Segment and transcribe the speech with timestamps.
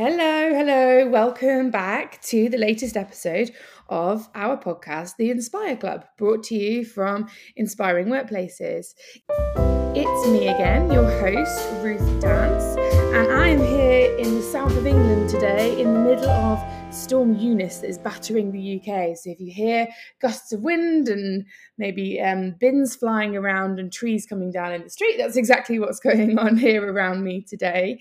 [0.00, 1.08] Hello, hello.
[1.08, 3.50] Welcome back to the latest episode
[3.88, 8.94] of our podcast, The Inspire Club, brought to you from Inspiring Workplaces.
[9.96, 12.76] It's me again, your host, Ruth Dance,
[13.12, 17.34] and I am here in the south of England today in the middle of Storm
[17.34, 19.16] Eunice that is battering the UK.
[19.16, 19.88] So if you hear
[20.20, 21.44] gusts of wind and
[21.76, 26.00] maybe um, bins flying around and trees coming down in the street, that's exactly what's
[26.08, 28.00] going on here around me today.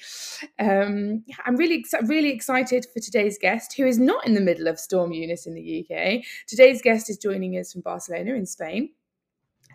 [0.60, 4.80] Um, I'm really, really excited for today's guest, who is not in the middle of
[4.80, 6.24] Storm Eunice in the UK.
[6.48, 8.90] Today's guest is joining us from Barcelona in Spain.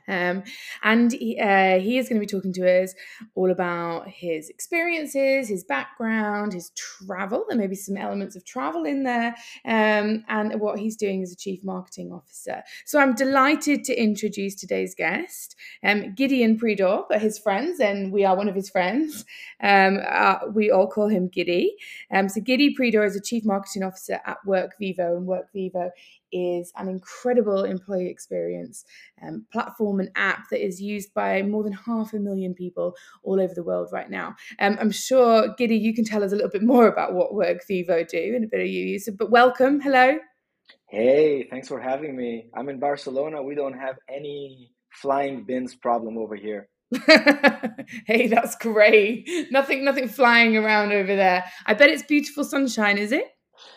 [0.08, 0.42] Um,
[0.82, 2.94] and he, uh, he is going to be talking to us
[3.34, 7.44] all about his experiences, his background, his travel.
[7.48, 9.34] There may be some elements of travel in there,
[9.64, 12.62] um, and what he's doing as a chief marketing officer.
[12.84, 18.24] So I'm delighted to introduce today's guest, um, Gideon Pridor, but his friends, and we
[18.24, 19.24] are one of his friends.
[19.62, 21.76] Um, uh, we all call him Giddy.
[22.12, 25.90] Um, so Giddy Pridor is a chief marketing officer at WorkVivo, and WorkVivo
[26.32, 28.84] is an incredible employee experience
[29.22, 33.40] um, platform and app that is used by more than half a million people all
[33.40, 34.34] over the world right now.
[34.58, 38.08] Um, I'm sure, Giddy, you can tell us a little bit more about what WorkVivo
[38.08, 38.98] do and a bit of you.
[39.18, 39.80] But welcome.
[39.80, 40.18] Hello.
[40.88, 42.50] Hey, thanks for having me.
[42.54, 43.42] I'm in Barcelona.
[43.42, 46.68] We don't have any flying bins problem over here.
[48.06, 49.28] hey, that's great.
[49.50, 51.44] Nothing, nothing flying around over there.
[51.66, 53.24] I bet it's beautiful sunshine, is it?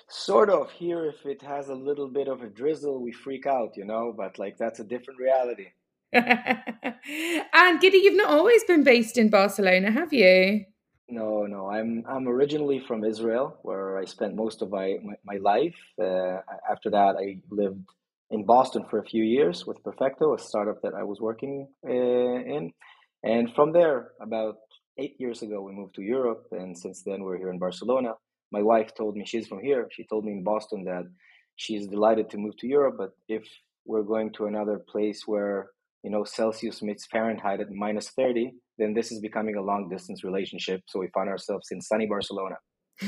[0.07, 0.71] Sort of.
[0.71, 4.13] Here, if it has a little bit of a drizzle, we freak out, you know,
[4.15, 5.67] but like that's a different reality.
[6.13, 10.65] and Giddy, you've not always been based in Barcelona, have you?
[11.09, 11.69] No, no.
[11.69, 15.75] I'm I'm originally from Israel, where I spent most of my my, my life.
[16.01, 16.37] Uh,
[16.69, 17.83] after that, I lived
[18.31, 21.91] in Boston for a few years with Perfecto, a startup that I was working uh,
[21.91, 22.71] in,
[23.23, 24.57] and from there, about
[24.97, 28.13] eight years ago, we moved to Europe, and since then, we're here in Barcelona
[28.51, 29.87] my wife told me she's from here.
[29.91, 31.03] She told me in Boston that
[31.55, 33.43] she's delighted to move to Europe, but if
[33.85, 35.69] we're going to another place where
[36.03, 40.23] you know Celsius meets Fahrenheit at minus thirty, then this is becoming a long distance
[40.23, 40.81] relationship.
[40.87, 42.55] So we find ourselves in sunny Barcelona.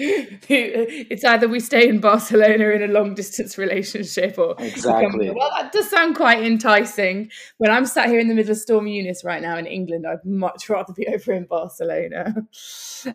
[0.00, 5.26] it's either we stay in Barcelona in a long distance relationship or exactly.
[5.26, 7.32] Become, well, that does sound quite enticing.
[7.56, 10.24] When I'm sat here in the middle of Storm Eunice right now in England, I'd
[10.24, 12.46] much rather be over in Barcelona.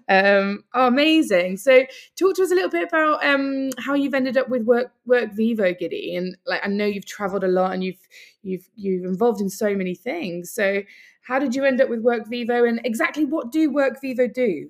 [0.10, 1.56] Um, oh, amazing!
[1.56, 1.86] So,
[2.20, 5.80] talk to us a little bit about um, how you've ended up with Work WorkVivo,
[5.80, 8.06] Giddy, and like I know you've travelled a lot and you've
[8.42, 10.52] you've you've involved in so many things.
[10.52, 10.82] So,
[11.22, 14.68] how did you end up with WorkVivo, and exactly what do WorkVivo do?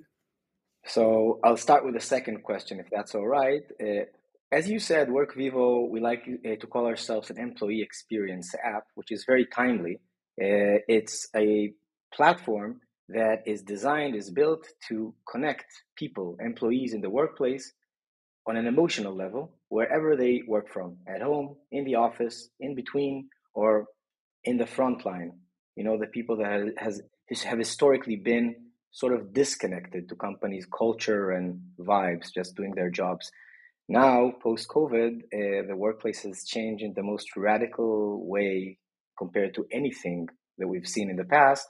[0.86, 3.64] So I'll start with the second question, if that's all right.
[3.82, 4.06] Uh,
[4.52, 9.12] as you said, WorkVivo, we like uh, to call ourselves an employee experience app, which
[9.12, 9.96] is very timely.
[10.42, 11.74] Uh, it's a
[12.14, 15.66] platform that is designed, is built to connect
[15.98, 17.74] people, employees in the workplace
[18.46, 23.30] on an emotional level, wherever they work from, at home, in the office, in between,
[23.54, 23.86] or
[24.44, 25.32] in the front line.
[25.76, 27.02] You know, the people that has,
[27.46, 28.56] have historically been
[28.94, 33.32] sort of disconnected to companies' culture and vibes, just doing their jobs.
[33.90, 38.78] Now, post COVID, uh, the workplace has changed in the most radical way
[39.18, 41.68] compared to anything that we've seen in the past.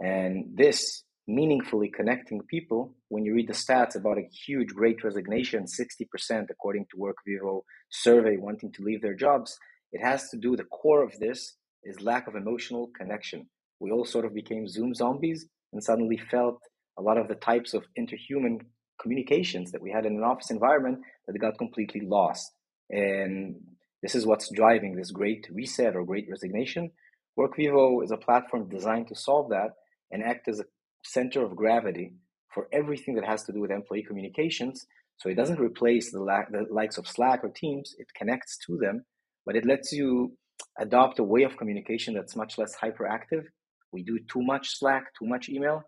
[0.00, 5.64] And this meaningfully connecting people, when you read the stats about a huge great resignation,
[5.64, 9.56] 60% according to WorkVivo survey wanting to leave their jobs,
[9.92, 13.48] it has to do, the core of this is lack of emotional connection.
[13.78, 16.60] We all sort of became Zoom zombies and suddenly felt
[16.96, 18.60] a lot of the types of interhuman
[19.00, 22.52] communications that we had in an office environment that got completely lost.
[22.90, 23.56] And
[24.02, 26.92] this is what's driving this great reset or great resignation.
[27.38, 29.70] WorkVivo is a platform designed to solve that
[30.12, 30.64] and act as a
[31.04, 32.14] center of gravity
[32.52, 34.86] for everything that has to do with employee communications.
[35.16, 38.76] So it doesn't replace the, la- the likes of Slack or Teams, it connects to
[38.76, 39.04] them,
[39.44, 40.36] but it lets you
[40.78, 43.44] adopt a way of communication that's much less hyperactive.
[43.94, 45.84] We do too much Slack, too much email,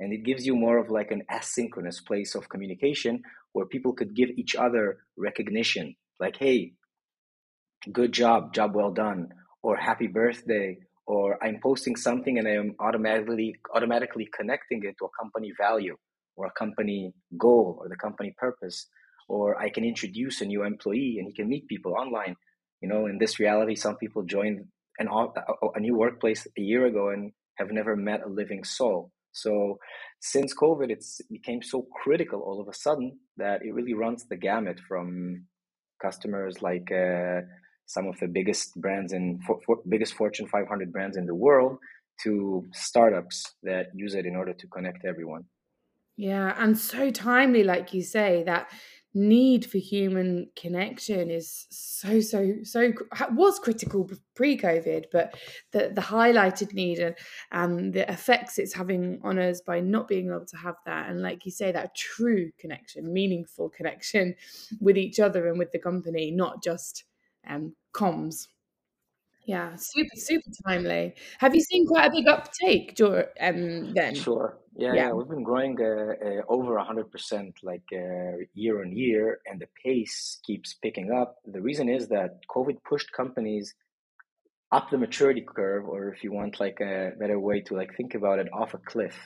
[0.00, 3.22] and it gives you more of like an asynchronous place of communication
[3.52, 5.96] where people could give each other recognition.
[6.20, 6.72] Like hey
[7.92, 9.28] good job job well done
[9.62, 15.16] or happy birthday or i'm posting something and i'm automatically automatically connecting it to a
[15.20, 15.96] company value
[16.36, 18.86] or a company goal or the company purpose
[19.28, 22.34] or i can introduce a new employee and he can meet people online.
[22.80, 24.58] You know in this reality some people joined
[24.98, 29.78] an, a new workplace a year ago and have never met a living soul so
[30.20, 34.36] since COVID, it's became so critical all of a sudden that it really runs the
[34.36, 35.46] gamut from
[36.02, 37.40] customers like uh,
[37.86, 41.78] some of the biggest brands in for, for biggest Fortune 500 brands in the world
[42.24, 45.44] to startups that use it in order to connect everyone.
[46.16, 48.72] Yeah, and so timely, like you say, that
[49.14, 52.92] need for human connection is so so so
[53.32, 55.34] was critical pre-covid but
[55.72, 57.14] the the highlighted need and,
[57.50, 61.22] and the effects it's having on us by not being able to have that and
[61.22, 64.34] like you say that true connection meaningful connection
[64.80, 67.04] with each other and with the company not just
[67.48, 68.46] um comms
[69.48, 71.14] yeah, super, super timely.
[71.38, 72.94] Have you seen quite a big uptake
[73.40, 74.14] um, then?
[74.14, 74.58] Sure.
[74.76, 75.12] Yeah, yeah, yeah.
[75.12, 80.38] We've been growing uh, uh, over 100% like uh, year on year, and the pace
[80.46, 81.36] keeps picking up.
[81.46, 83.74] The reason is that COVID pushed companies
[84.70, 88.14] up the maturity curve, or if you want like a better way to like think
[88.14, 89.16] about it, off a cliff.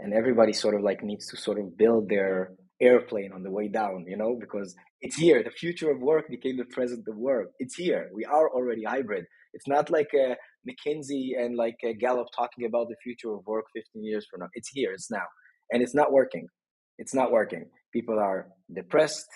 [0.00, 3.68] And everybody sort of like needs to sort of build their airplane on the way
[3.68, 5.42] down, you know, because it's here.
[5.42, 7.48] The future of work became the present of work.
[7.58, 8.10] It's here.
[8.14, 9.24] We are already hybrid.
[9.52, 10.36] It's not like a
[10.68, 14.48] McKinsey and like a Gallup talking about the future of work 15 years from now.
[14.54, 14.92] It's here.
[14.92, 15.24] It's now,
[15.72, 16.46] and it's not working.
[16.98, 17.66] It's not working.
[17.92, 19.28] People are depressed.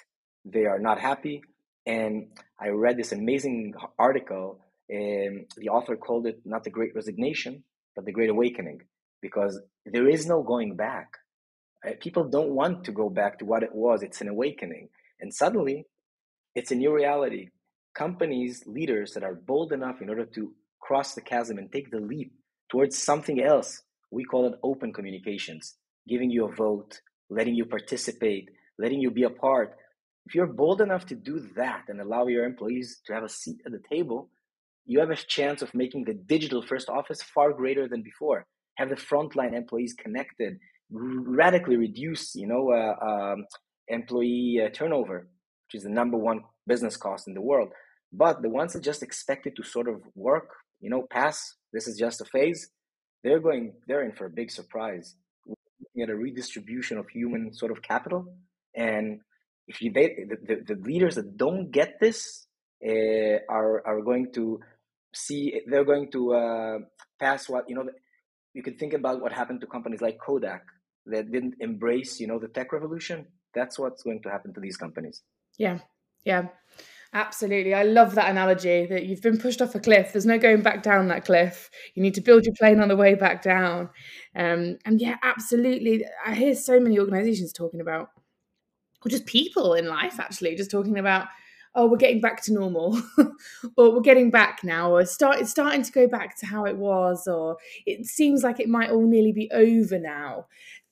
[0.45, 1.43] They are not happy.
[1.87, 2.29] And
[2.61, 4.61] I read this amazing article.
[4.89, 7.65] And the author called it not the Great Resignation,
[7.97, 8.81] but the Great Awakening,
[9.23, 11.09] because there is no going back
[12.01, 14.03] People don't want to go back to what it was.
[14.03, 14.89] It's an awakening.
[15.21, 15.87] And suddenly,
[16.55, 17.49] it's a new reality.
[17.95, 22.01] Companies, leaders that are bold enough in order to cross the chasm and take the
[22.01, 22.33] leap
[22.71, 25.77] towards something else, we call it open communications,
[26.09, 27.01] giving you a vote,
[27.31, 29.77] letting you participate, letting you be a part.
[30.27, 33.61] If you're bold enough to do that and allow your employees to have a seat
[33.67, 34.31] at the table,
[34.87, 38.47] you have a chance of making the digital first office far greater than before.
[38.77, 40.59] Have the frontline employees connected,
[40.93, 43.47] radically reduce, you know, uh, um,
[43.89, 45.29] employee uh, turnover,
[45.67, 47.71] which is the number one business cost in the world.
[48.13, 50.51] But the ones that just expected to sort of work,
[50.81, 52.71] you know, pass, this is just a phase,
[53.25, 55.17] they're going, they're in for a big surprise.
[55.95, 58.35] We're a redistribution of human sort of capital.
[58.75, 59.21] And
[59.67, 62.47] if you, they, the, the, the leaders that don't get this
[62.87, 64.61] uh, are, are going to
[65.15, 66.79] see, they're going to uh,
[67.21, 67.89] pass what, you know,
[68.55, 70.65] you can think about what happened to companies like Kodak
[71.07, 74.77] that didn't embrace, you know, the tech revolution, that's what's going to happen to these
[74.77, 75.23] companies.
[75.59, 75.79] Yeah.
[76.25, 76.49] Yeah.
[77.15, 77.75] Absolutely.
[77.75, 80.13] I love that analogy that you've been pushed off a cliff.
[80.13, 81.69] There's no going back down that cliff.
[81.95, 83.91] You need to build your plane on the way back down.
[84.35, 86.07] Um, and yeah, absolutely.
[86.25, 88.09] I hear so many organizations talking about,
[89.05, 91.27] or just people in life actually, just talking about,
[91.75, 93.01] oh, we're getting back to normal,
[93.77, 96.77] or we're getting back now, or start, it's starting to go back to how it
[96.77, 100.47] was, or it seems like it might all nearly be over now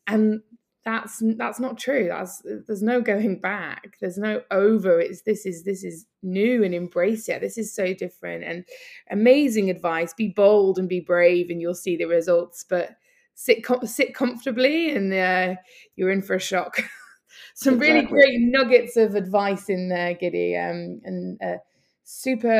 [0.06, 0.40] and
[0.84, 2.08] that's that's not true.
[2.08, 3.96] That's there's no going back.
[4.00, 4.98] There's no over.
[4.98, 7.40] It's this is this is new and embrace it.
[7.40, 8.44] This is so different.
[8.44, 8.64] And
[9.10, 10.14] amazing advice.
[10.14, 12.64] Be bold and be brave and you'll see the results.
[12.68, 12.96] But
[13.34, 15.60] sit com- sit comfortably and uh,
[15.96, 16.78] you're in for a shock.
[17.54, 17.94] Some exactly.
[17.94, 20.56] really great nuggets of advice in there giddy.
[20.56, 21.58] Um, and uh,
[22.10, 22.52] super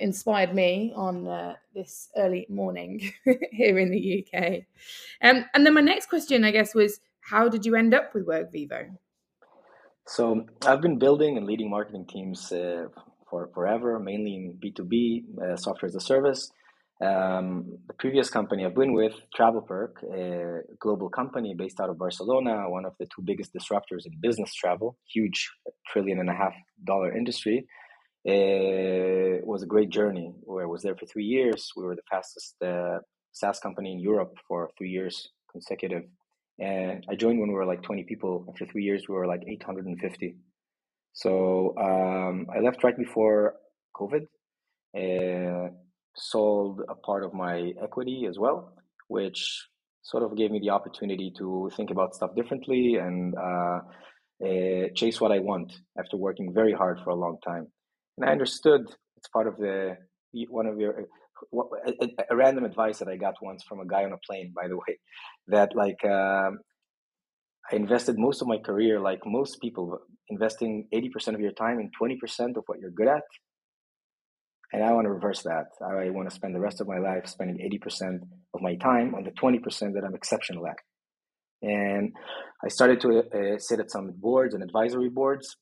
[0.00, 3.00] inspired me on uh, this early morning
[3.50, 4.64] here in the UK.
[5.22, 8.26] Um, and then my next question, I guess, was how did you end up with
[8.26, 8.90] WorkVivo?
[10.06, 12.88] So I've been building and leading marketing teams uh,
[13.30, 16.50] for forever, mainly in B2B, uh, software as a service.
[17.00, 22.68] Um, the previous company I've been with, TravelPerk, a global company based out of Barcelona,
[22.68, 25.48] one of the two biggest disruptors in business travel, huge
[25.92, 27.66] trillion and a half dollar industry.
[28.24, 30.34] It was a great journey.
[30.42, 31.70] Where I was there for three years.
[31.76, 32.98] We were the fastest uh,
[33.32, 36.04] SaaS company in Europe for three years consecutive.
[36.58, 38.44] And I joined when we were like 20 people.
[38.48, 40.36] After three years, we were like 850.
[41.12, 43.54] So um, I left right before
[43.94, 44.26] COVID.
[44.96, 45.70] Uh,
[46.16, 48.72] sold a part of my equity as well,
[49.06, 49.68] which
[50.02, 53.80] sort of gave me the opportunity to think about stuff differently and uh,
[54.44, 57.68] uh, chase what I want after working very hard for a long time
[58.18, 58.82] and I understood
[59.16, 59.96] it's part of the
[60.48, 61.04] one of your
[61.52, 64.66] a, a, random advice that I got once from a guy on a plane, by
[64.66, 64.98] the way,
[65.48, 66.58] that like um,
[67.70, 69.98] I invested most of my career, like most people,
[70.28, 73.22] investing eighty percent of your time in twenty percent of what you're good at,
[74.72, 75.66] and I want to reverse that.
[75.80, 78.22] I want to spend the rest of my life spending eighty percent
[78.52, 80.76] of my time on the twenty percent that I'm exceptional at.
[81.60, 82.12] And
[82.64, 85.56] I started to uh, sit at some boards and advisory boards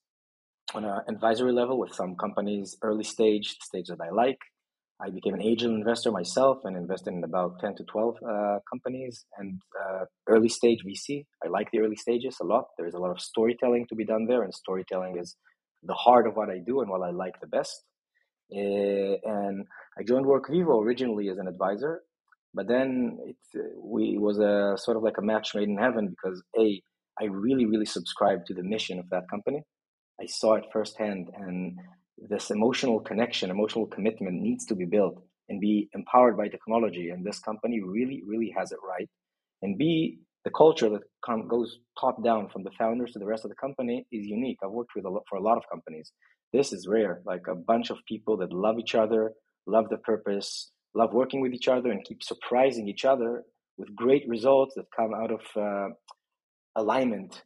[0.76, 4.38] on an advisory level with some companies, early stage, stage that I like.
[5.00, 9.24] I became an angel investor myself and invested in about 10 to 12 uh, companies
[9.38, 11.26] and uh, early stage VC.
[11.44, 12.66] I like the early stages a lot.
[12.78, 15.36] There's a lot of storytelling to be done there, and storytelling is
[15.82, 17.82] the heart of what I do and what I like the best.
[18.54, 19.66] Uh, and
[19.98, 22.02] I joined WorkVivo originally as an advisor,
[22.54, 23.36] but then it,
[23.82, 26.80] we, was a sort of like a match made in heaven because A,
[27.20, 29.62] I really, really subscribe to the mission of that company.
[30.20, 31.78] I saw it firsthand, and
[32.16, 37.10] this emotional connection, emotional commitment needs to be built and be empowered by technology.
[37.10, 39.08] And this company really, really has it right.
[39.62, 41.02] And B, the culture that
[41.48, 44.58] goes top down from the founders to the rest of the company is unique.
[44.62, 46.12] I've worked with a lot, for a lot of companies.
[46.52, 49.32] This is rare, like a bunch of people that love each other,
[49.66, 53.44] love the purpose, love working with each other, and keep surprising each other
[53.76, 55.88] with great results that come out of uh,
[56.76, 57.42] alignment,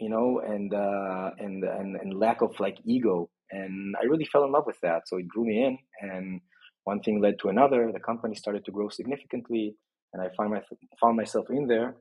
[0.00, 3.30] you know, and, uh, and and and lack of like ego.
[3.50, 5.08] And I really fell in love with that.
[5.08, 6.40] So it drew me in, and
[6.84, 7.90] one thing led to another.
[7.92, 9.76] The company started to grow significantly,
[10.12, 10.62] and I found my
[11.00, 11.96] found myself in there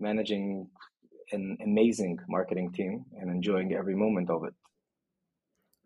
[0.00, 0.68] managing
[1.32, 4.54] an amazing marketing team and enjoying every moment of it.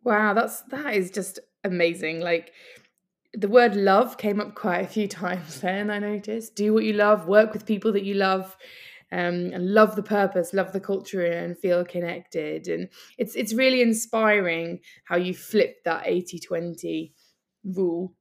[0.04, 2.20] Wow, that's that is just amazing.
[2.20, 2.52] Like
[3.34, 6.54] the word love came up quite a few times then I noticed.
[6.54, 8.56] Do what you love, work with people that you love,
[9.10, 12.68] um, and love the purpose, love the culture and feel connected.
[12.68, 17.12] And it's it's really inspiring how you flip that 80-20
[17.64, 18.14] rule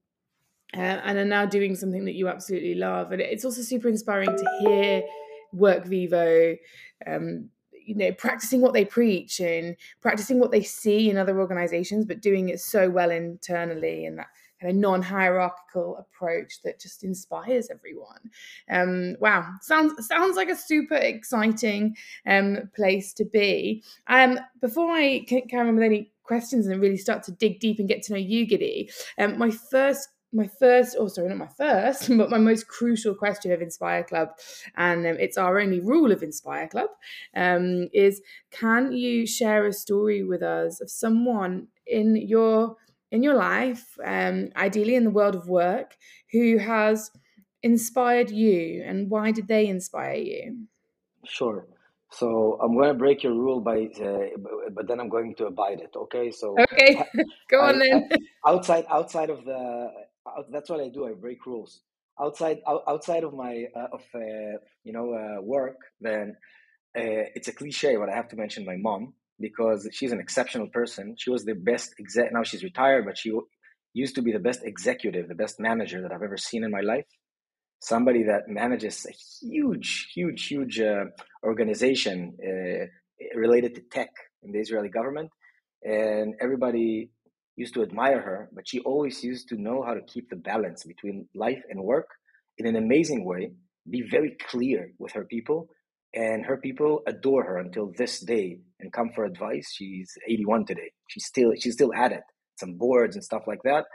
[0.76, 3.12] uh, and are now doing something that you absolutely love.
[3.12, 5.04] And it's also super inspiring to hear
[5.56, 6.58] WorkVivo
[7.06, 7.50] um,
[7.88, 12.22] you know practicing what they preach and practicing what they see in other organizations but
[12.22, 14.28] doing it so well internally and that
[14.60, 18.20] kind of non-hierarchical approach that just inspires everyone.
[18.70, 23.84] Um wow sounds sounds like a super exciting um place to be.
[24.08, 27.88] Um before i can on with any questions and really start to dig deep and
[27.88, 32.08] get to know you giddy um my first my first, oh sorry, not my first,
[32.18, 34.30] but my most crucial question of Inspire Club,
[34.76, 36.90] and um, it's our only rule of Inspire Club,
[37.36, 42.78] um, is can you share a story with us of someone in your
[43.12, 45.96] in your life, um, ideally in the world of work,
[46.32, 47.10] who has
[47.64, 50.68] inspired you, and why did they inspire you?
[51.26, 51.66] Sure.
[52.12, 54.38] So I'm going to break your rule by, uh,
[54.72, 55.92] but then I'm going to abide it.
[55.96, 56.32] Okay.
[56.32, 57.04] So okay,
[57.50, 58.10] go on I, then.
[58.46, 59.92] Outside, outside of the
[60.52, 61.08] that's what I do.
[61.08, 61.82] I break rules.
[62.20, 66.36] Outside, outside of my uh, of uh, you know uh, work, then
[66.98, 70.68] uh, it's a cliche, but I have to mention my mom because she's an exceptional
[70.68, 71.16] person.
[71.18, 72.34] She was the best exec.
[72.34, 73.32] Now she's retired, but she
[73.94, 76.82] used to be the best executive, the best manager that I've ever seen in my
[76.82, 77.06] life.
[77.82, 79.14] Somebody that manages a
[79.46, 81.06] huge, huge, huge uh,
[81.44, 82.86] organization uh,
[83.40, 84.10] related to tech
[84.42, 85.30] in the Israeli government,
[85.84, 87.12] and everybody
[87.58, 90.86] used to admire her, but she always used to know how to keep the balance
[90.86, 92.08] between life and work
[92.58, 93.52] in an amazing way,
[93.90, 95.68] be very clear with her people,
[96.14, 99.72] and her people adore her until this day and come for advice.
[99.76, 100.92] She's 81 today.
[101.10, 102.24] She's still she's still at it.
[102.60, 103.86] Some boards and stuff like that.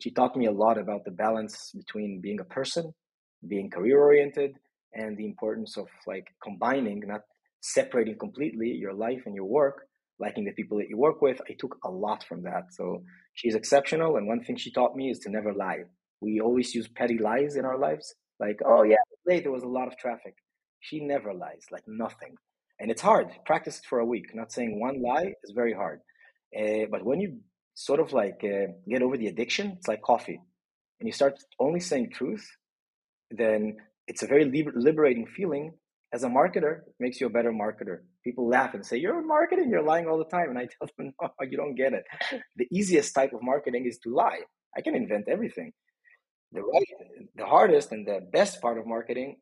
[0.00, 2.92] She taught me a lot about the balance between being a person,
[3.46, 4.52] being career oriented,
[4.94, 7.22] and the importance of like combining, not
[7.60, 9.86] separating completely your life and your work,
[10.20, 11.40] liking the people that you work with.
[11.48, 12.72] I took a lot from that.
[12.72, 13.02] So
[13.34, 14.16] she's exceptional.
[14.16, 15.84] And one thing she taught me is to never lie.
[16.20, 18.14] We always use petty lies in our lives.
[18.40, 18.96] Like, oh, yeah,
[19.26, 20.34] late, there was a lot of traffic.
[20.80, 22.34] She never lies, like nothing.
[22.80, 23.28] And it's hard.
[23.44, 24.26] Practice it for a week.
[24.34, 26.00] Not saying one lie is very hard.
[26.56, 27.38] Uh, but when you
[27.74, 30.40] sort of like uh, get over the addiction, it's like coffee.
[31.00, 32.48] And you start only saying truth,
[33.30, 35.74] then it's a very liber- liberating feeling
[36.12, 37.98] as a marketer, makes you a better marketer.
[38.24, 40.50] People laugh and say, You're marketing, you're lying all the time.
[40.50, 42.04] And I tell them, No, you don't get it.
[42.56, 44.40] The easiest type of marketing is to lie.
[44.76, 45.72] I can invent everything.
[46.52, 46.86] The right,
[47.36, 49.36] the hardest and the best part of marketing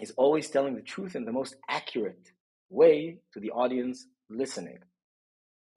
[0.00, 2.32] is always telling the truth in the most accurate
[2.70, 4.78] way to the audience listening.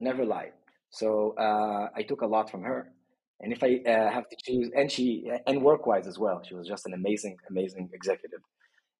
[0.00, 0.50] Never lie.
[0.90, 2.90] So uh, I took a lot from her.
[3.40, 6.54] And if I uh, have to choose, and she, and work wise as well, she
[6.54, 8.40] was just an amazing, amazing executive.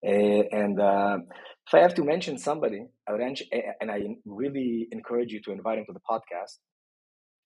[0.05, 1.19] Uh, and uh,
[1.67, 5.79] if I have to mention somebody, I would and I really encourage you to invite
[5.79, 6.59] him to the podcast.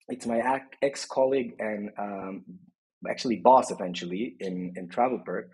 [0.09, 2.45] It's my ex colleague and um,
[3.09, 5.45] actually boss eventually in in Travelperk.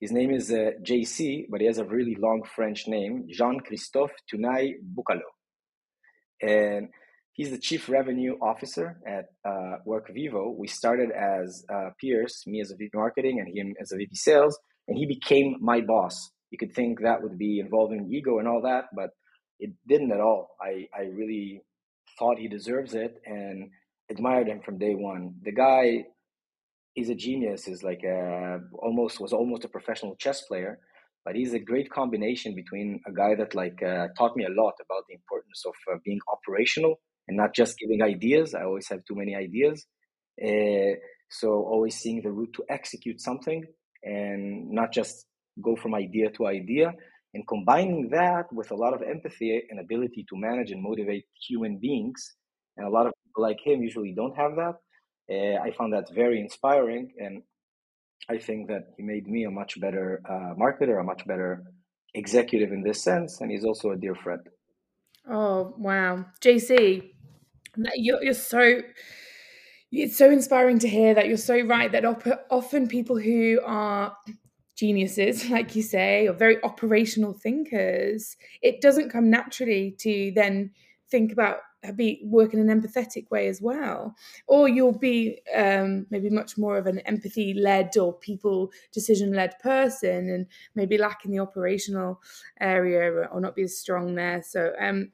[0.00, 4.12] His name is uh, JC, but he has a really long French name, Jean Christophe
[4.32, 5.22] Taunay Bucalo,
[6.40, 6.88] and
[7.32, 10.56] he's the chief revenue officer at uh, WorkVivo.
[10.56, 14.14] We started as uh, peers, me as a VP marketing and him as a VP
[14.14, 14.58] sales,
[14.88, 18.62] and he became my boss you could think that would be involving ego and all
[18.62, 19.10] that, but
[19.58, 20.56] it didn't at all.
[20.60, 21.62] I, I really
[22.18, 23.70] thought he deserves it and
[24.10, 25.34] admired him from day one.
[25.42, 26.04] The guy
[26.96, 27.66] is a genius.
[27.68, 30.78] Is like a, almost was almost a professional chess player,
[31.24, 34.74] but he's a great combination between a guy that like uh, taught me a lot
[34.84, 38.54] about the importance of uh, being operational and not just giving ideas.
[38.54, 39.86] I always have too many ideas,
[40.44, 40.94] uh,
[41.30, 43.64] so always seeing the route to execute something
[44.02, 45.26] and not just
[45.62, 46.92] go from idea to idea
[47.34, 51.78] And combining that with a lot of empathy and ability to manage and motivate human
[51.78, 52.20] beings,
[52.76, 54.76] and a lot of people like him usually don't have that.
[55.34, 57.42] Uh, I found that very inspiring, and
[58.28, 61.64] I think that he made me a much better uh, marketer, a much better
[62.14, 64.42] executive in this sense, and he's also a dear friend.
[65.28, 67.10] Oh wow, JC,
[67.96, 68.80] you're, you're so
[69.90, 72.04] it's so inspiring to hear that you're so right that
[72.50, 74.16] often people who are
[74.76, 80.70] geniuses like you say or very operational thinkers it doesn't come naturally to then
[81.10, 84.14] think about uh, be work in an empathetic way as well
[84.46, 89.58] or you'll be um, maybe much more of an empathy led or people decision led
[89.58, 92.20] person and maybe lack in the operational
[92.60, 95.10] area or not be as strong there so um,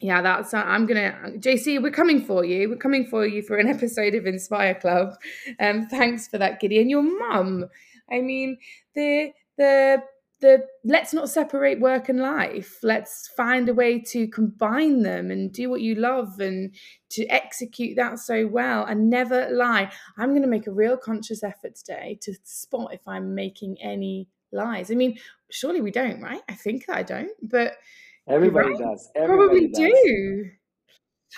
[0.00, 0.54] yeah, that's.
[0.54, 1.80] Uh, I'm gonna, JC.
[1.82, 2.70] We're coming for you.
[2.70, 5.14] We're coming for you for an episode of Inspire Club.
[5.60, 7.66] Um, thanks for that, Giddy, and your mum.
[8.12, 8.58] I mean,
[8.94, 10.02] the the
[10.40, 12.78] the let's not separate work and life.
[12.82, 16.74] Let's find a way to combine them and do what you love and
[17.10, 19.92] to execute that so well and never lie.
[20.16, 24.28] I'm going to make a real conscious effort today to spot if I'm making any
[24.52, 24.90] lies.
[24.90, 25.18] I mean,
[25.50, 26.40] surely we don't, right?
[26.48, 27.74] I think I don't, but
[28.28, 28.78] Everybody right?
[28.78, 29.10] does.
[29.16, 30.00] Everybody probably does.
[30.04, 30.44] do.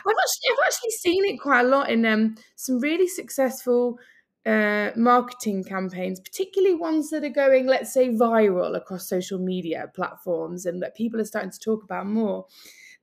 [0.06, 3.98] I've actually, I've actually seen it quite a lot in um, some really successful
[4.44, 10.66] uh, marketing campaigns, particularly ones that are going, let's say, viral across social media platforms
[10.66, 12.46] and that people are starting to talk about more.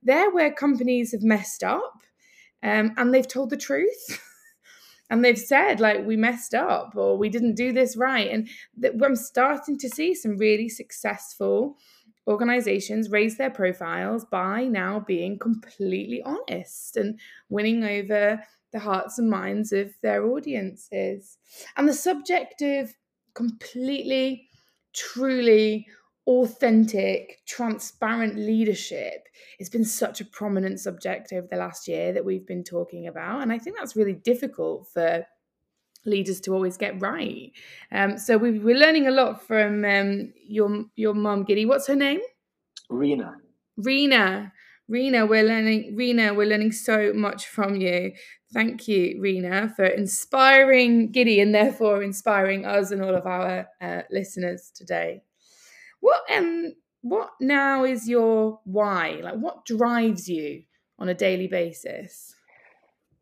[0.04, 2.02] They're where companies have messed up
[2.62, 4.22] um, and they've told the truth.
[5.10, 8.30] and they've said, like, we messed up or we didn't do this right.
[8.30, 8.50] And
[9.04, 11.78] I'm starting to see some really successful
[12.28, 17.20] organizations raise their profiles by now being completely honest and
[17.50, 21.38] winning over the hearts and minds of their audiences.
[21.78, 22.94] And the subject of
[23.34, 24.48] completely,
[24.94, 25.88] truly
[26.28, 32.46] authentic, transparent leadership has been such a prominent subject over the last year that we've
[32.46, 33.42] been talking about.
[33.42, 35.26] And I think that's really difficult for
[36.06, 37.52] leaders to always get right.
[37.92, 41.66] Um, so we are learning a lot from um, your your mom, Giddy.
[41.66, 42.22] What's her name?
[42.90, 43.36] Rena.
[43.78, 44.54] Rena.
[44.90, 45.96] Rena, we're learning.
[45.96, 48.12] Rena, we're learning so much from you.
[48.52, 54.02] Thank you, Rena, for inspiring Giddy and therefore inspiring us and all of our uh,
[54.10, 55.22] listeners today.
[56.00, 59.20] What um, what now is your why?
[59.22, 60.64] Like, what drives you
[60.98, 62.34] on a daily basis?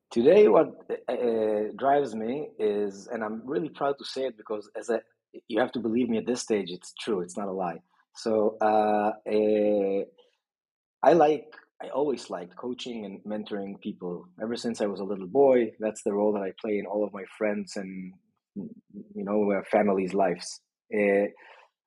[0.10, 0.70] Today, what
[1.10, 5.02] uh, drives me is, and I'm really proud to say it because as a,
[5.50, 7.20] you have to believe me at this stage, it's true.
[7.20, 7.80] It's not a lie.
[8.16, 9.12] So uh,
[11.04, 11.46] I like,
[11.82, 14.28] I always liked coaching and mentoring people.
[14.42, 17.04] Ever since I was a little boy, that's the role that I play in all
[17.04, 18.14] of my friends and
[18.56, 20.62] you know uh, families' lives.
[20.94, 21.28] Uh,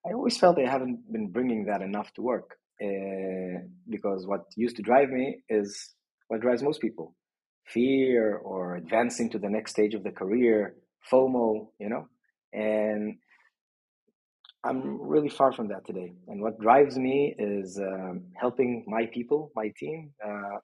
[0.06, 4.76] I always felt I haven't been bringing that enough to work uh, because what used
[4.76, 5.94] to drive me is
[6.28, 7.14] what drives most people
[7.66, 10.74] fear or advancing to the next stage of the career,
[11.10, 12.06] FOMO, you know?
[12.52, 13.18] And
[14.64, 16.12] I'm really far from that today.
[16.28, 20.58] And what drives me is um, helping my people, my team, uh,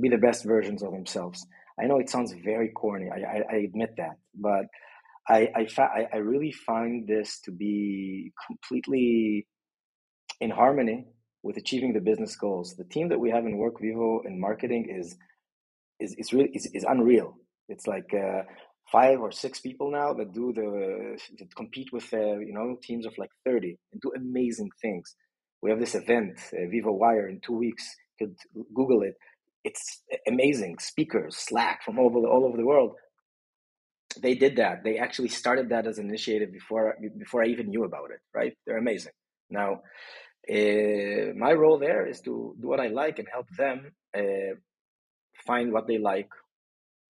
[0.00, 1.46] be the best versions of themselves.
[1.80, 3.08] I know it sounds very corny.
[3.10, 4.66] I, I, I admit that, but
[5.28, 9.46] I I, fa- I really find this to be completely
[10.40, 11.06] in harmony
[11.42, 12.74] with achieving the business goals.
[12.76, 15.16] The team that we have in WorkVivo in marketing is
[16.00, 17.36] is is really is, is unreal.
[17.68, 18.42] It's like uh,
[18.92, 23.06] five or six people now that do the that compete with uh, you know teams
[23.06, 25.16] of like thirty and do amazing things.
[25.62, 27.84] We have this event, uh, Vivo Wire, in two weeks.
[28.20, 29.14] You could Google it.
[29.64, 30.78] It's amazing.
[30.80, 32.92] Speakers, Slack from all over the, all over the world.
[34.20, 34.82] They did that.
[34.84, 38.20] They actually started that as an initiative before before I even knew about it.
[38.34, 38.54] Right?
[38.66, 39.12] They're amazing.
[39.50, 39.82] Now,
[40.50, 44.54] uh, my role there is to do what I like and help them uh,
[45.46, 46.30] find what they like,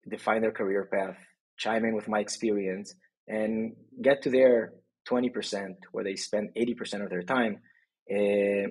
[0.09, 1.17] define their career path,
[1.63, 2.95] chime in with my experience,
[3.29, 4.73] and get to their
[5.09, 7.61] 20% where they spend 80% of their time.
[8.11, 8.69] Uh,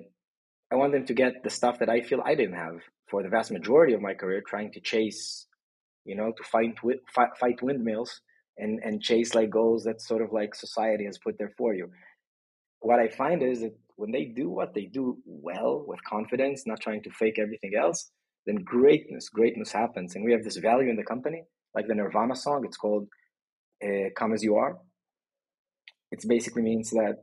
[0.72, 2.78] I want them to get the stuff that I feel I didn't have
[3.10, 5.46] for the vast majority of my career, trying to chase,
[6.04, 6.78] you know, to fight,
[7.40, 8.20] fight, windmills
[8.56, 11.90] and, and chase like goals that sort of like society has put there for you.
[12.80, 16.80] What I find is that when they do what they do well with confidence, not
[16.80, 18.10] trying to fake everything else,
[18.46, 20.14] then greatness, greatness happens.
[20.14, 22.64] And we have this value in the company, like the Nirvana song.
[22.64, 23.08] It's called
[23.84, 24.78] uh, "Come as You Are."
[26.12, 27.16] It basically means that,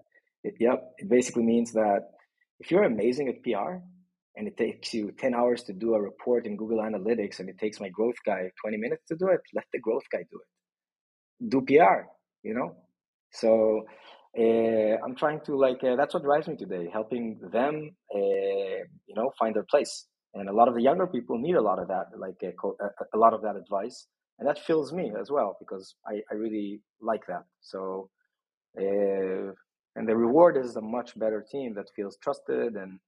[0.43, 2.09] it, yep, it basically means that
[2.59, 3.77] if you're amazing at PR
[4.35, 7.57] and it takes you 10 hours to do a report in Google Analytics and it
[7.59, 11.49] takes my growth guy 20 minutes to do it, let the growth guy do it.
[11.49, 12.07] Do PR,
[12.41, 12.75] you know?
[13.31, 13.85] So
[14.38, 19.15] uh, I'm trying to like uh, that's what drives me today, helping them, uh, you
[19.15, 20.05] know, find their place.
[20.33, 22.53] And a lot of the younger people need a lot of that, like a,
[23.13, 24.07] a lot of that advice,
[24.39, 27.43] and that fills me as well because I, I really like that.
[27.62, 28.10] So,
[28.75, 32.99] and the reward is a much better team that feels trusted and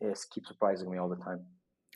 [0.00, 1.40] is keeps surprising me all the time.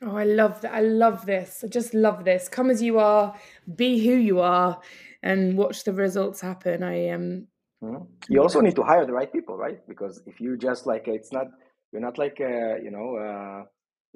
[0.03, 0.73] Oh, I love that.
[0.75, 1.65] I love this.
[1.65, 2.49] I just love this.
[2.49, 3.35] Come as you are,
[3.75, 4.79] be who you are,
[5.23, 6.83] and watch the results happen.
[6.83, 7.49] I am.
[7.83, 8.05] Um, mm-hmm.
[8.29, 9.81] You also need to hire the right people, right?
[9.89, 11.47] Because if you just like, it's not,
[11.93, 13.65] you're not like, uh, you know, uh,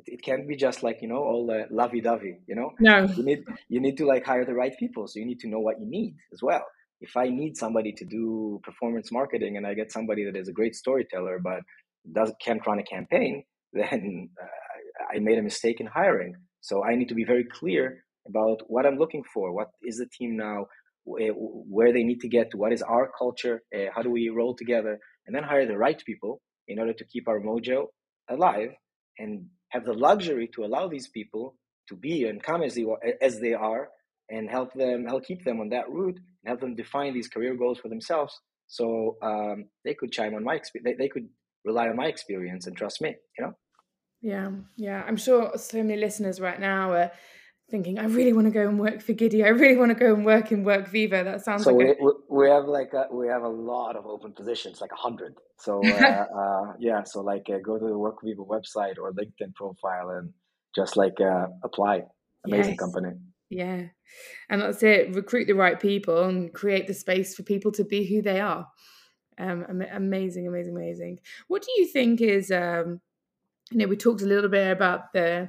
[0.06, 2.72] it, it can't be just like, you know, all uh, lovey dovey, you know?
[2.78, 3.04] No.
[3.04, 5.06] You need, you need to like hire the right people.
[5.06, 6.64] So you need to know what you need as well.
[7.00, 10.52] If I need somebody to do performance marketing and I get somebody that is a
[10.52, 11.60] great storyteller, but
[12.12, 16.34] does can't run a campaign, then uh, I made a mistake in hiring.
[16.60, 19.52] So I need to be very clear about what I'm looking for.
[19.52, 20.66] What is the team now?
[21.04, 22.58] Where they need to get to?
[22.58, 23.62] What is our culture?
[23.74, 24.98] Uh, how do we roll together?
[25.26, 27.86] And then hire the right people in order to keep our mojo
[28.28, 28.70] alive
[29.18, 31.56] and have the luxury to allow these people
[31.88, 32.84] to be and come as they,
[33.20, 33.88] as they are
[34.28, 37.54] and help them help keep them on that route and help them define these career
[37.54, 41.28] goals for themselves so um, they could chime on my experience they, they could
[41.64, 43.54] rely on my experience and trust me you know
[44.22, 45.02] yeah, yeah.
[45.06, 47.10] I'm sure so many listeners right now are
[47.70, 49.44] thinking, I really want to go and work for Giddy.
[49.44, 51.24] I really want to go and work in WorkVivo.
[51.24, 54.06] That sounds so like we, a- we have like a, we have a lot of
[54.06, 55.34] open positions, like a hundred.
[55.58, 55.90] So uh,
[56.38, 60.32] uh, yeah, so like uh, go to the WorkVivo website or LinkedIn profile and
[60.74, 62.02] just like uh, apply.
[62.46, 62.78] Amazing yes.
[62.78, 63.10] company.
[63.50, 63.82] Yeah,
[64.48, 65.14] and that's it.
[65.14, 68.66] Recruit the right people and create the space for people to be who they are.
[69.38, 71.18] Um, amazing, amazing, amazing.
[71.48, 73.00] What do you think is um,
[73.70, 75.48] you know, we talked a little bit about the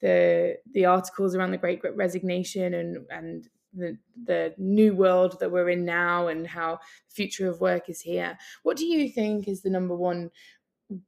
[0.00, 5.70] the the articles around the Great Resignation and and the the new world that we're
[5.70, 6.76] in now and how
[7.08, 8.38] the future of work is here.
[8.62, 10.30] What do you think is the number one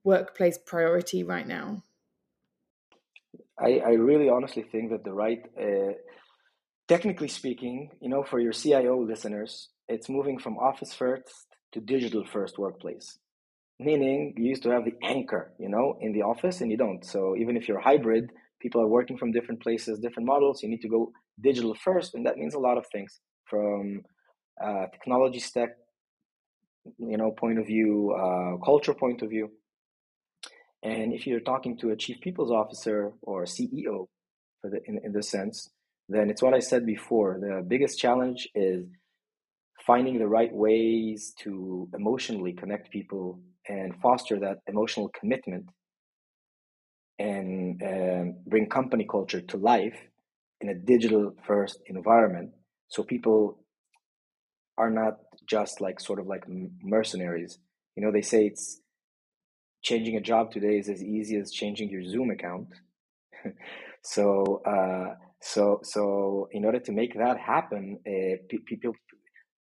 [0.04, 1.82] workplace priority right now?
[3.58, 5.92] I, I really honestly think that the right, uh,
[6.88, 12.24] technically speaking, you know, for your CIO listeners, it's moving from office first to digital
[12.24, 13.18] first workplace
[13.78, 17.04] meaning you used to have the anchor you know in the office and you don't
[17.04, 18.30] so even if you're hybrid
[18.62, 22.24] people are working from different places different models you need to go digital first and
[22.26, 23.20] that means a lot of things.
[23.50, 24.02] From
[24.64, 25.70] uh, technology stack
[26.98, 29.50] you know point of view uh, culture point of view.
[30.84, 34.06] And if you're talking to a chief people's officer or ceo
[34.60, 35.70] for the, in, in this sense
[36.08, 38.84] then it's what i said before the biggest challenge is
[39.86, 45.66] finding the right ways to emotionally connect people and foster that emotional commitment
[47.28, 49.98] and um, bring company culture to life
[50.60, 52.50] in a digital first environment.
[52.88, 53.38] So people
[54.78, 56.44] are not just like sort of like
[56.82, 57.58] mercenaries.
[57.96, 58.80] You know they say it's
[59.82, 62.68] changing a job today is as easy as changing your zoom account.
[64.04, 68.92] So uh, so so in order to make that happen uh, people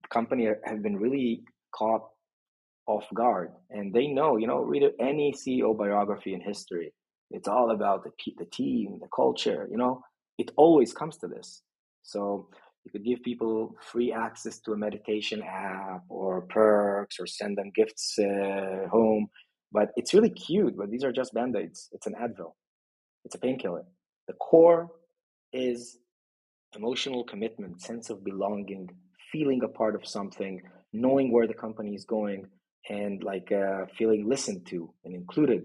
[0.08, 1.42] company have been really
[1.74, 2.04] caught
[2.86, 3.50] off guard.
[3.70, 6.92] And they know you know read any ceo biography in history
[7.30, 10.02] it's all about the, the team the culture you know?
[10.38, 11.62] It always comes to this.
[12.02, 12.48] So
[12.84, 17.70] you could give people free access to a meditation app or perks or send them
[17.74, 19.28] gifts uh, home
[19.72, 21.88] but it's really cute but these are just band-aids.
[21.92, 22.52] It's an advil.
[23.24, 23.84] It's a painkiller.
[24.28, 24.88] The core
[25.52, 25.98] is
[26.76, 28.88] emotional commitment sense of belonging
[29.32, 30.62] feeling a part of something
[30.92, 32.46] knowing where the company is going
[32.88, 35.62] and like uh, feeling listened to and included.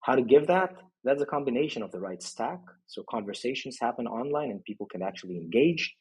[0.00, 0.74] How to give that?
[1.04, 2.60] That's a combination of the right stack.
[2.86, 5.94] So conversations happen online and people can actually engage,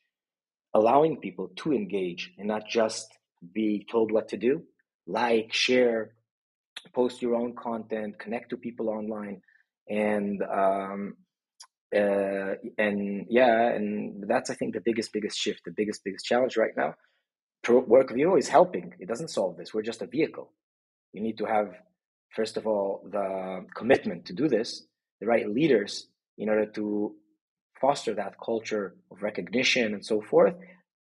[0.74, 3.08] allowing people to engage and not just
[3.54, 4.64] be told what to do.
[5.08, 6.14] Like, share,
[6.94, 9.42] post your own content, connect to people online,
[9.90, 11.18] and um,
[11.94, 16.56] uh, and yeah, and that's I think the biggest biggest shift, the biggest biggest challenge
[16.56, 16.94] right now
[17.66, 18.94] WorkVivo is helping.
[19.00, 19.74] It doesn't solve this.
[19.74, 20.52] We're just a vehicle.
[21.14, 21.76] You need to have,
[22.36, 24.84] first of all, the commitment to do this,
[25.22, 26.08] the right leaders
[26.38, 27.16] in order to
[27.80, 30.56] foster that culture of recognition and so forth,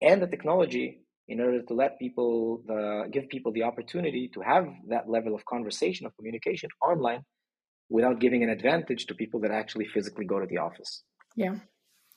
[0.01, 4.65] and the technology in order to let people, the, give people the opportunity to have
[4.89, 7.23] that level of conversation, of communication online
[7.89, 11.03] without giving an advantage to people that actually physically go to the office.
[11.35, 11.55] Yeah.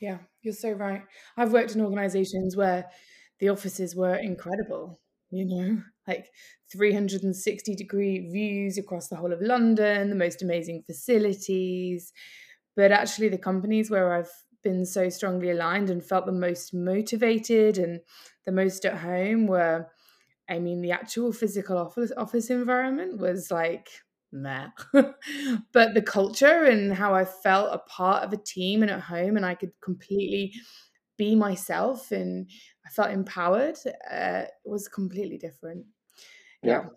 [0.00, 1.02] Yeah, you're so right.
[1.38, 2.84] I've worked in organizations where
[3.40, 5.00] the offices were incredible,
[5.30, 6.30] you know, like
[6.70, 12.12] 360 degree views across the whole of London, the most amazing facilities.
[12.76, 14.30] But actually, the companies where I've
[14.62, 18.00] been so strongly aligned and felt the most motivated and
[18.44, 19.86] the most at home were
[20.48, 23.88] I mean, the actual physical office office environment was like
[24.32, 24.68] meh.
[25.72, 29.36] but the culture and how I felt a part of a team and at home,
[29.36, 30.54] and I could completely
[31.16, 32.48] be myself and
[32.86, 33.76] I felt empowered,
[34.10, 35.86] uh, was completely different.
[36.62, 36.82] Yeah.
[36.82, 36.88] yeah.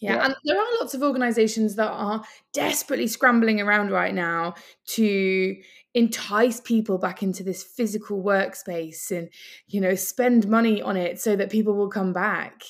[0.00, 4.54] Yeah, and there are lots of organizations that are desperately scrambling around right now
[4.90, 5.56] to
[5.94, 9.28] entice people back into this physical workspace and,
[9.66, 12.62] you know, spend money on it so that people will come back.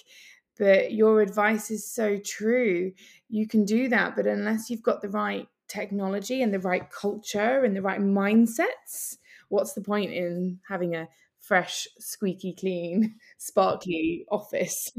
[0.59, 2.92] But your advice is so true.
[3.29, 7.62] You can do that, but unless you've got the right technology and the right culture
[7.62, 9.18] and the right mindsets,
[9.49, 11.09] what's the point in having a
[11.41, 14.91] fresh, squeaky clean, sparkly office?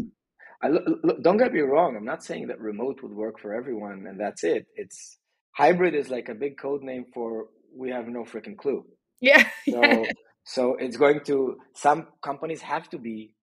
[0.62, 1.96] I, look, look, don't get me wrong.
[1.96, 4.68] I'm not saying that remote would work for everyone and that's it.
[4.76, 5.18] It's
[5.52, 8.86] hybrid is like a big code name for we have no freaking clue.
[9.22, 9.44] Yeah.
[9.70, 10.12] So, yeah.
[10.44, 13.34] so it's going to some companies have to be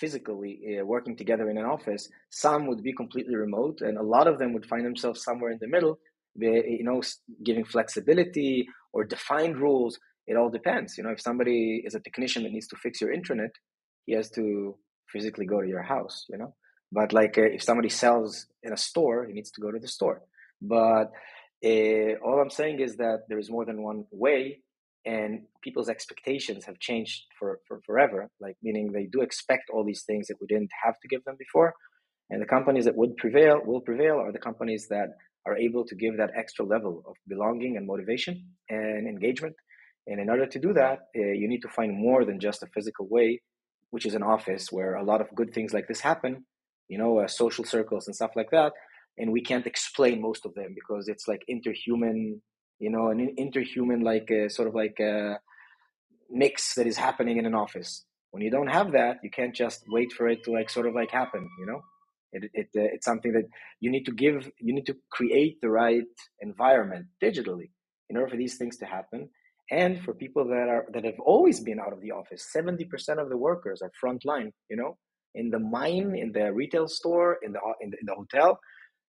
[0.00, 2.08] physically uh, working together in an office.
[2.30, 5.58] Some would be completely remote, and a lot of them would find themselves somewhere in
[5.60, 5.98] the middle.
[6.34, 7.02] you know,
[7.44, 9.98] giving flexibility or defined rules.
[10.26, 10.96] It all depends.
[10.96, 13.50] You know, if somebody is a technician that needs to fix your intranet,
[14.06, 14.76] he has to
[15.12, 16.54] physically go to your house, you know.
[16.92, 19.88] But like uh, if somebody sells in a store, he needs to go to the
[19.88, 20.22] store.
[20.60, 21.12] But
[21.64, 24.60] uh, all I'm saying is that there is more than one way,
[25.04, 28.28] and people's expectations have changed for, for forever.
[28.40, 31.36] Like meaning they do expect all these things that we didn't have to give them
[31.38, 31.74] before.
[32.30, 35.08] And the companies that would prevail will prevail are the companies that
[35.46, 39.56] are able to give that extra level of belonging and motivation and engagement.
[40.06, 42.66] And in order to do that, uh, you need to find more than just a
[42.66, 43.40] physical way
[43.90, 46.44] which is an office where a lot of good things like this happen,
[46.88, 48.72] you know, uh, social circles and stuff like that.
[49.18, 52.40] And we can't explain most of them because it's like interhuman,
[52.78, 55.38] you know, an interhuman, like uh, sort of like a
[56.30, 58.04] mix that is happening in an office.
[58.30, 60.94] When you don't have that, you can't just wait for it to like sort of
[60.94, 61.82] like happen, you know.
[62.32, 63.48] It, it uh, it's something that
[63.80, 66.04] you need to give, you need to create the right
[66.40, 67.70] environment digitally
[68.08, 69.30] in order for these things to happen
[69.70, 72.86] and for people that are that have always been out of the office 70%
[73.20, 74.96] of the workers are frontline you know
[75.34, 78.58] in the mine in the retail store in the in the, in the hotel.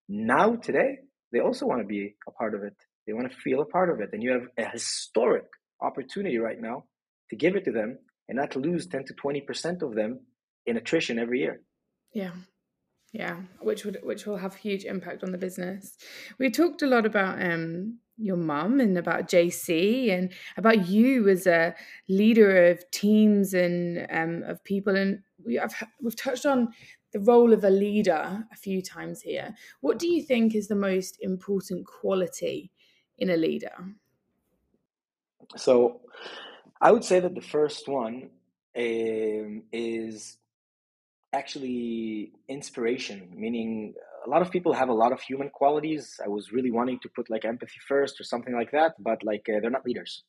[0.07, 0.99] Now today
[1.31, 2.75] they also want to be a part of it.
[3.07, 4.09] They want to feel a part of it.
[4.13, 5.45] And you have a historic
[5.81, 6.85] opportunity right now
[7.29, 7.97] to give it to them
[8.27, 10.19] and not lose 10 to 20% of them
[10.65, 11.61] in attrition every year.
[12.13, 12.31] Yeah.
[13.13, 13.41] Yeah.
[13.61, 15.97] Which would which will have huge impact on the business.
[16.37, 21.47] We talked a lot about um your mum and about JC and about you as
[21.47, 21.75] a
[22.07, 24.95] leader of teams and um, of people.
[24.95, 26.69] And we, have we've touched on
[27.13, 29.53] the role of a leader a few times here.
[29.81, 32.71] What do you think is the most important quality
[33.17, 33.73] in a leader?
[35.57, 36.01] So,
[36.79, 38.29] I would say that the first one
[38.75, 40.37] um, is
[41.33, 43.93] actually inspiration, meaning
[44.25, 46.19] a lot of people have a lot of human qualities.
[46.23, 49.45] I was really wanting to put like empathy first or something like that, but like
[49.49, 50.23] uh, they're not leaders,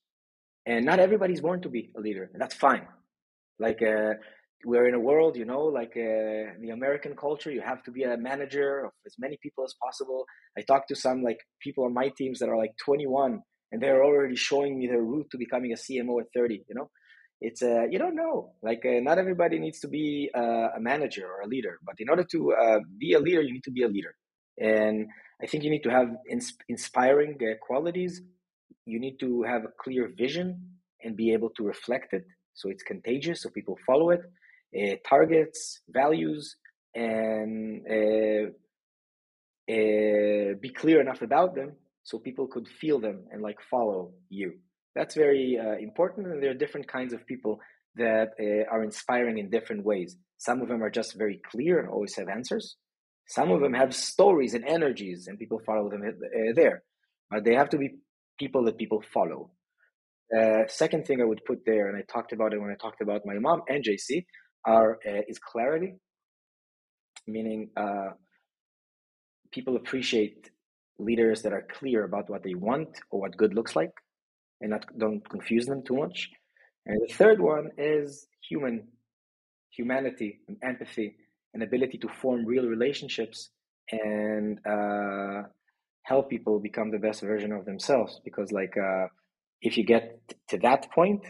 [0.67, 2.87] and not everybody's born to be a leader, and that's fine.
[3.59, 4.15] Like uh,
[4.65, 8.05] we're in a world, you know, like uh, the American culture, you have to be
[8.05, 10.25] a manager of as many people as possible.
[10.57, 13.41] I talked to some like people on my teams that are like 21,
[13.73, 16.65] and they're already showing me their route to becoming a CMO at 30.
[16.69, 16.91] You know,
[17.43, 18.53] it's uh, you don't know.
[18.63, 22.09] Like uh, not everybody needs to be uh, a manager or a leader but in
[22.09, 24.15] order to uh, be a leader you need to be a leader.
[24.59, 25.09] And
[25.43, 28.23] i think you need to have ins- inspiring uh, qualities.
[28.87, 30.47] You need to have a clear vision
[31.03, 32.25] and be able to reflect it
[32.55, 34.23] so it's contagious so people follow it
[34.79, 36.57] uh, targets values
[36.95, 37.85] and
[40.65, 41.71] be clear enough about them
[42.09, 44.51] so people could feel them and like follow you
[44.95, 47.61] that's very uh, important, and there are different kinds of people
[47.97, 50.17] that uh, are inspiring in different ways.
[50.39, 52.77] Some of them are just very clear and always have answers.
[53.29, 56.83] Some of them have stories and energies, and people follow them uh, there.
[57.31, 57.97] But they have to be
[58.39, 59.51] people that people follow.
[60.37, 63.01] Uh, second thing I would put there, and I talked about it when I talked
[63.01, 64.25] about my mom and JC,
[64.67, 65.95] are uh, is clarity,
[67.27, 68.11] meaning uh,
[69.51, 70.51] people appreciate
[70.99, 73.93] leaders that are clear about what they want or what good looks like
[74.63, 76.31] and not don't confuse them too much.
[76.87, 78.89] And the third one is human,
[79.71, 81.17] humanity and empathy,
[81.53, 83.51] and ability to form real relationships
[83.91, 85.43] and uh,
[86.05, 88.21] help people become the best version of themselves.
[88.25, 89.07] Because like uh,
[89.61, 91.25] if you get to that point,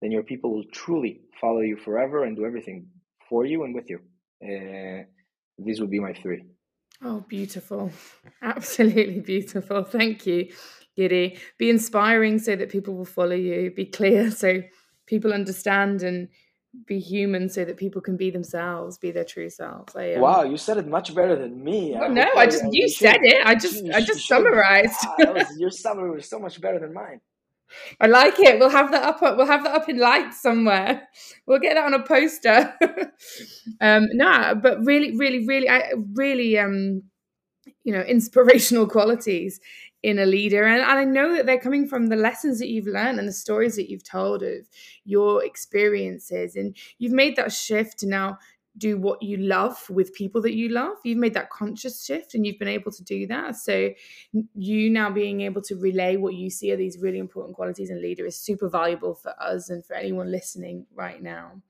[0.00, 2.86] then your people will truly follow you forever and do everything
[3.28, 4.00] for you and with you.
[4.42, 5.04] Uh,
[5.58, 6.44] these would be my three.
[7.02, 7.90] Oh, beautiful.
[8.42, 9.84] Absolutely beautiful.
[9.84, 10.48] Thank you.
[10.96, 11.38] Giddy.
[11.58, 13.70] Be inspiring so that people will follow you.
[13.70, 14.62] Be clear so
[15.06, 16.28] people understand and
[16.86, 19.96] be human so that people can be themselves, be their true selves.
[19.96, 21.92] I, um, wow, you said it much better than me.
[21.92, 23.46] Well, no, I just you said it.
[23.46, 25.06] I just I just summarized.
[25.18, 27.20] was, your summary was so much better than mine.
[28.00, 28.58] I like it.
[28.58, 29.22] We'll have that up.
[29.22, 31.08] We'll have that up in lights somewhere.
[31.46, 32.74] We'll get that on a poster.
[33.80, 37.04] um, no, but really, really, really, I really, um,
[37.84, 39.60] you know, inspirational qualities
[40.06, 42.86] in a leader, and, and I know that they're coming from the lessons that you've
[42.86, 44.68] learned and the stories that you've told of
[45.04, 48.38] your experiences, and you've made that shift to now
[48.78, 50.96] do what you love with people that you love.
[51.02, 53.56] You've made that conscious shift and you've been able to do that.
[53.56, 53.90] So,
[54.54, 58.00] you now being able to relay what you see are these really important qualities in
[58.00, 61.62] leader is super valuable for us and for anyone listening right now.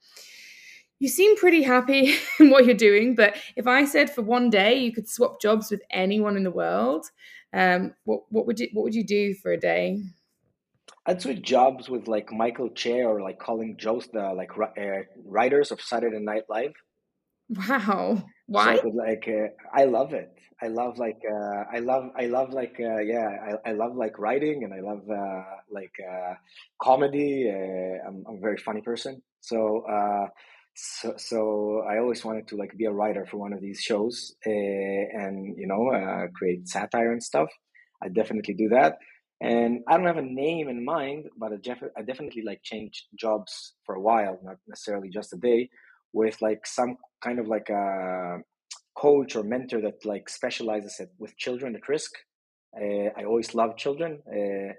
[0.99, 4.75] You seem pretty happy in what you're doing, but if I said for one day
[4.75, 7.07] you could swap jobs with anyone in the world,
[7.53, 9.99] um, what what would you what would you do for a day?
[11.07, 15.71] I'd switch jobs with like Michael Che or like Colin Jost, the like uh, writers
[15.71, 16.75] of Saturday Night Live.
[17.49, 18.25] Wow.
[18.47, 18.77] Why?
[18.77, 20.33] So like uh, I love it.
[20.61, 23.29] I love like uh, I love I love like uh, yeah
[23.65, 26.35] I, I love like writing and I love uh, like uh,
[26.81, 27.51] comedy.
[27.51, 29.85] Uh, I'm, I'm a very funny person, so
[30.77, 34.35] so so I always wanted to like be a writer for one of these shows
[34.45, 37.49] and you know create satire and stuff.
[38.03, 38.99] I definitely do that.
[39.41, 43.07] And I don't have a name in mind, but I, def- I definitely like change
[43.19, 45.69] jobs for a while, not necessarily just a day
[46.13, 48.39] with like some kind of like a
[48.97, 52.13] coach or mentor that like specializes it with children at risk.
[52.81, 54.73] Uh, I always love children uh,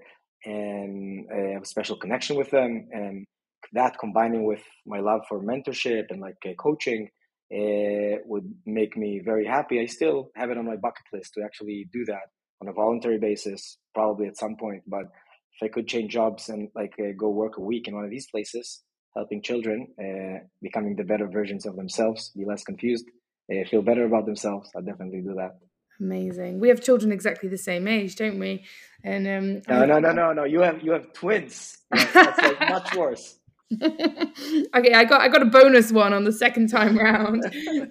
[0.49, 2.87] and I have a special connection with them.
[2.91, 3.25] And
[3.73, 7.09] that combining with my love for mentorship and like uh, coaching
[7.53, 9.79] uh, would make me very happy.
[9.79, 12.29] I still have it on my bucket list to actually do that
[12.61, 14.83] on a voluntary basis, probably at some point.
[14.87, 15.05] But
[15.53, 18.11] if I could change jobs and like uh, go work a week in one of
[18.11, 18.83] these places,
[19.15, 23.05] helping children uh, becoming the better versions of themselves, be less confused,
[23.51, 24.69] uh, feel better about themselves.
[24.75, 25.57] I definitely do that.
[25.99, 26.59] Amazing.
[26.59, 28.63] We have children exactly the same age, don't we?
[29.03, 30.43] And um, no, no, no, no, no.
[30.43, 31.77] You have you have twins.
[31.91, 33.39] That's like much worse.
[33.81, 37.43] okay, I got I got a bonus one on the second time round.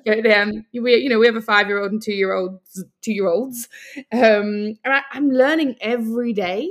[0.06, 2.82] but, um, we you know we have a five year old and two year olds
[3.02, 3.68] two year olds,
[4.12, 6.70] um, and I, I'm learning every day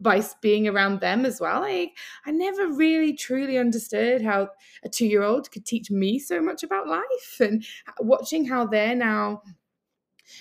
[0.00, 1.60] by being around them as well.
[1.60, 1.92] Like
[2.26, 4.48] I never really truly understood how
[4.84, 7.64] a two year old could teach me so much about life and
[8.00, 9.42] watching how they're now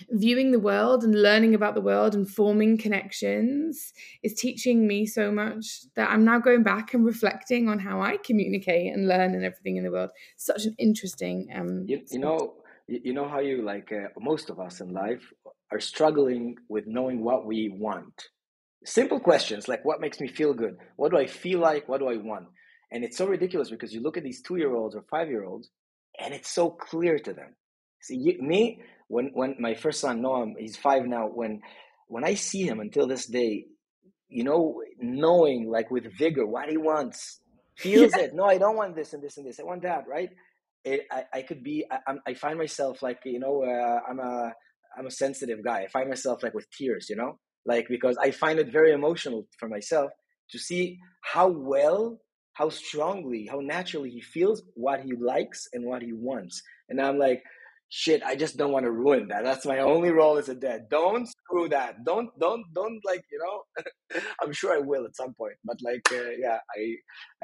[0.09, 5.31] viewing the world and learning about the world and forming connections is teaching me so
[5.31, 9.43] much that I'm now going back and reflecting on how I communicate and learn and
[9.43, 10.11] everything in the world.
[10.37, 12.55] Such an interesting um you, you know
[12.87, 15.23] you know how you like uh, most of us in life
[15.71, 18.29] are struggling with knowing what we want.
[18.85, 20.75] Simple questions like what makes me feel good?
[20.97, 21.87] What do i feel like?
[21.87, 22.47] What do i want?
[22.91, 25.45] And it's so ridiculous because you look at these two year olds or five year
[25.45, 25.69] olds
[26.19, 27.55] and it's so clear to them.
[28.01, 28.81] See you, me
[29.13, 31.61] when when my first son noam he's five now when
[32.07, 33.65] when i see him until this day
[34.27, 37.39] you know knowing like with vigor what he wants
[37.77, 40.29] feels it no i don't want this and this and this i want that right?
[40.85, 44.51] It, I, I could be I, I find myself like you know uh, i'm a
[44.97, 45.83] i'm a sensitive guy.
[45.83, 47.39] I find myself like with tears you know?
[47.65, 50.11] Like because i find it very emotional for myself
[50.51, 52.19] to see how well
[52.53, 56.61] how strongly how naturally he feels what he likes and what he wants.
[56.89, 57.41] And i'm like
[57.95, 59.43] shit i just don't want to ruin that.
[59.43, 60.89] That's my only role as a dad.
[60.89, 62.03] Don't screw that.
[62.03, 66.07] Don't don't don't like you know i'm sure i will at some point but like
[66.11, 66.95] uh, yeah i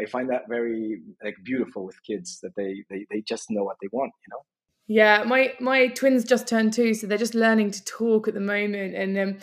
[0.02, 3.78] i find that very like beautiful with kids that they, they they just know what
[3.82, 4.42] they want you know?
[4.88, 8.40] Yeah my my twins just turned two so they're just learning to talk at the
[8.40, 9.38] moment and um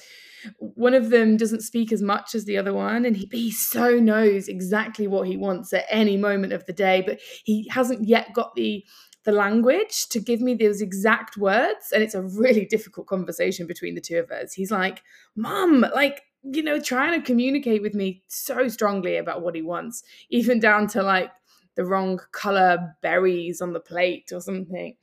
[0.58, 3.98] one of them doesn't speak as much as the other one and he, he so
[3.98, 8.32] knows exactly what he wants at any moment of the day but he hasn't yet
[8.32, 8.84] got the
[9.26, 13.94] the language to give me those exact words and it's a really difficult conversation between
[13.94, 14.54] the two of us.
[14.54, 15.02] He's like
[15.34, 20.04] mom like you know trying to communicate with me so strongly about what he wants
[20.30, 21.30] even down to like
[21.76, 24.96] the wrong color berries on the plate or something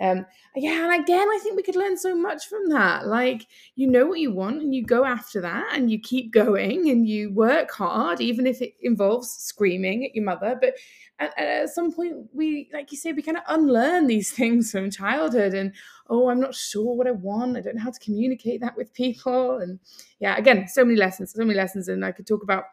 [0.00, 0.24] um,
[0.56, 3.06] yeah, and again, I think we could learn so much from that.
[3.06, 6.88] Like, you know what you want, and you go after that, and you keep going,
[6.88, 10.56] and you work hard, even if it involves screaming at your mother.
[10.58, 10.74] But
[11.18, 14.90] at, at some point, we, like you say, we kind of unlearn these things from
[14.90, 15.74] childhood, and
[16.08, 17.58] oh, I'm not sure what I want.
[17.58, 19.78] I don't know how to communicate that with people, and
[20.18, 22.64] yeah, again, so many lessons, so many lessons, and I could talk about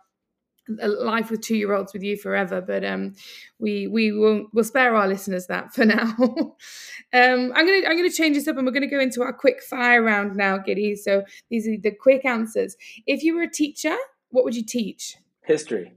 [0.69, 3.13] life with two year olds with you forever but um
[3.59, 8.09] we we will we'll spare our listeners that for now um i'm gonna i'm gonna
[8.09, 11.23] change this up and we're gonna go into our quick fire round now giddy so
[11.49, 13.95] these are the quick answers if you were a teacher
[14.29, 15.93] what would you teach history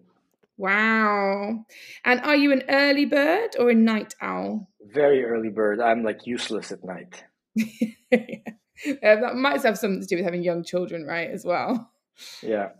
[0.61, 1.65] Wow.
[2.05, 4.69] And are you an early bird or a night owl?
[4.93, 5.81] Very early bird.
[5.81, 7.25] I'm like useless at night.
[7.57, 8.37] yeah,
[9.01, 11.31] that might have something to do with having young children, right?
[11.31, 11.91] As well.
[12.43, 12.73] Yeah.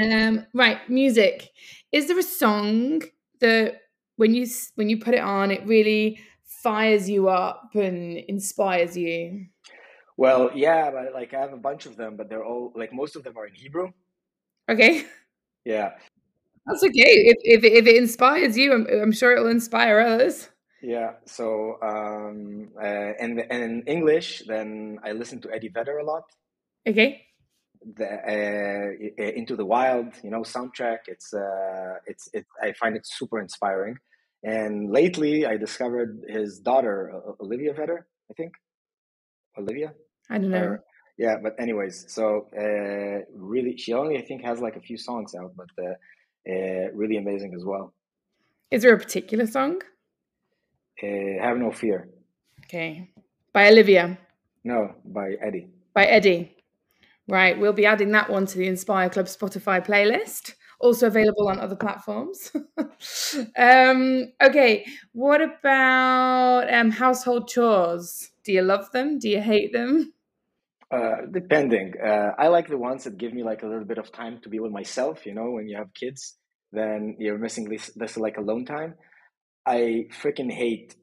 [0.00, 1.50] Um, right, music.
[1.90, 3.02] Is there a song
[3.40, 3.82] that
[4.16, 9.46] when you when you put it on, it really fires you up and inspires you?
[10.16, 13.16] Well, yeah, but like I have a bunch of them, but they're all like most
[13.16, 13.90] of them are in Hebrew.
[14.68, 15.04] Okay.
[15.64, 15.92] Yeah.
[16.66, 17.12] That's okay.
[17.30, 20.48] If if, if it inspires you, I'm, I'm sure it will inspire others.
[20.82, 21.12] Yeah.
[21.26, 26.24] So, um, uh, and and in English, then I listen to Eddie Vedder a lot.
[26.86, 27.26] Okay.
[27.96, 28.08] The
[29.18, 31.00] uh, Into the Wild, you know, soundtrack.
[31.08, 32.46] It's uh, it's it.
[32.62, 33.96] I find it super inspiring.
[34.44, 38.06] And lately, I discovered his daughter, Olivia Vedder.
[38.30, 38.52] I think
[39.58, 39.94] Olivia.
[40.30, 40.64] I don't know.
[40.64, 40.84] Or,
[41.18, 45.34] yeah, but anyways, so uh, really, she only I think has like a few songs
[45.34, 45.94] out, but uh,
[46.50, 47.92] uh, really amazing as well.
[48.70, 49.82] Is there a particular song?
[51.02, 52.08] Uh, Have no fear.
[52.64, 53.10] Okay,
[53.52, 54.18] by Olivia.
[54.64, 55.68] No, by Eddie.
[55.94, 56.56] By Eddie.
[57.28, 60.54] Right, we'll be adding that one to the Inspire Club Spotify playlist.
[60.80, 62.50] Also available on other platforms.
[63.56, 68.30] um, okay, what about um, household chores?
[68.44, 69.20] Do you love them?
[69.20, 70.12] Do you hate them?
[70.92, 71.94] Uh, depending.
[72.04, 74.48] Uh, I like the ones that give me like a little bit of time to
[74.48, 75.24] be with myself.
[75.24, 76.36] You know, when you have kids,
[76.70, 78.94] then you're missing this, this like alone time.
[79.64, 80.96] I freaking hate.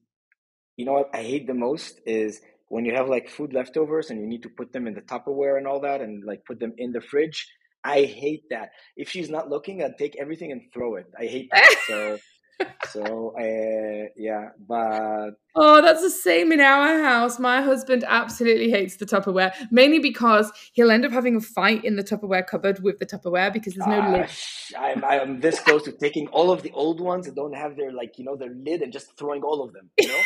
[0.77, 4.19] You know what I hate the most is when you have like food leftovers and
[4.19, 6.73] you need to put them in the Tupperware and all that, and like put them
[6.77, 7.47] in the fridge.
[7.83, 8.71] I hate that.
[8.97, 11.07] If she's not looking, I'd take everything and throw it.
[11.17, 11.75] I hate that.
[11.87, 12.17] so
[12.89, 17.39] so uh, yeah, but oh, that's the same in our house.
[17.39, 21.95] My husband absolutely hates the Tupperware, mainly because he'll end up having a fight in
[21.95, 24.29] the Tupperware cupboard with the Tupperware because there's no uh, lid.
[24.77, 27.91] I'm, I'm this close to taking all of the old ones that don't have their
[27.91, 29.89] like you know their lid and just throwing all of them.
[29.97, 30.21] You know.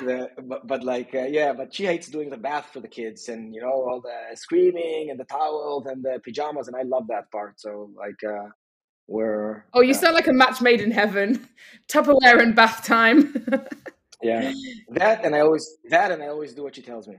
[0.00, 3.28] The, but, but like uh, yeah but she hates doing the bath for the kids
[3.28, 7.06] and you know all the screaming and the towels and the pajamas and i love
[7.08, 7.60] that part.
[7.60, 8.48] So like uh
[9.06, 11.48] where oh you uh, sound like a match made in heaven.
[11.88, 13.46] Tupperware and bath time.
[14.22, 14.52] Yeah.
[14.90, 17.16] That and i always that and i always do what she tells me.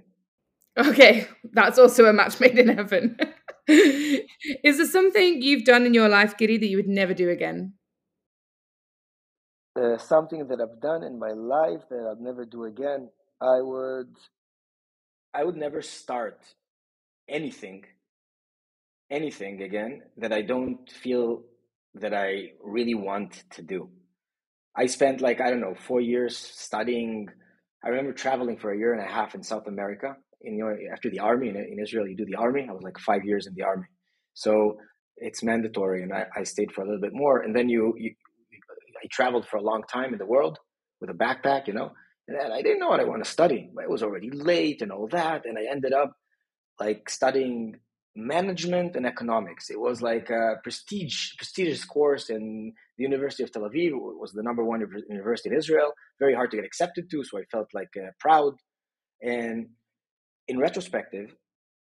[0.77, 1.27] Okay.
[1.53, 3.17] That's also a match made in heaven.
[3.67, 7.73] Is there something you've done in your life giddy that you would never do again
[9.81, 13.09] uh, something that i've done in my life that i'd never do again
[13.41, 14.13] i would
[15.33, 16.39] i would never start
[17.27, 17.83] anything
[19.09, 21.43] anything again that i don't feel
[21.95, 23.89] that I really want to do.
[24.75, 27.29] I spent like, I don't know, four years studying.
[27.83, 30.15] I remember traveling for a year and a half in South America.
[30.41, 32.67] In, you know, after the army in, in Israel, you do the army.
[32.69, 33.85] I was like five years in the army.
[34.33, 34.77] So
[35.17, 36.03] it's mandatory.
[36.03, 37.41] And I, I stayed for a little bit more.
[37.41, 38.13] And then you, you,
[39.05, 40.57] I traveled for a long time in the world
[40.99, 41.91] with a backpack, you know,
[42.27, 43.69] and I didn't know what I want to study.
[43.81, 45.45] It was already late and all that.
[45.45, 46.13] And I ended up
[46.79, 47.79] like studying
[48.15, 49.69] management and economics.
[49.69, 53.91] It was like a prestige, prestigious course in the University of Tel Aviv.
[53.91, 55.91] It was the number one university in Israel.
[56.19, 58.55] Very hard to get accepted to, so I felt like uh, proud.
[59.21, 59.67] And
[60.47, 61.35] in retrospective,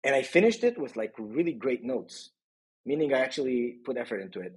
[0.04, 2.30] and I finished it with like really great notes,
[2.84, 4.54] meaning I actually put effort into it.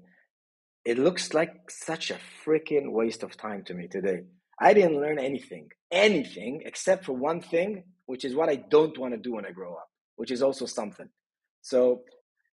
[0.89, 4.21] It looks like such a freaking waste of time to me today.
[4.59, 9.13] I didn't learn anything, anything except for one thing, which is what I don't want
[9.13, 11.07] to do when I grow up, which is also something.
[11.61, 12.01] So,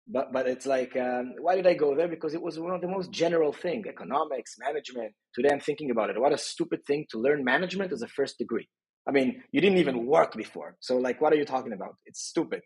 [0.09, 2.09] but but it's like, um, why did I go there?
[2.09, 5.13] Because it was one of the most general thing, economics, management.
[5.33, 6.21] Today I'm thinking about it.
[6.21, 8.69] What a stupid thing to learn management as a first degree.
[9.09, 10.75] I mean, you didn't even work before.
[10.81, 11.95] So like, what are you talking about?
[12.05, 12.63] It's stupid.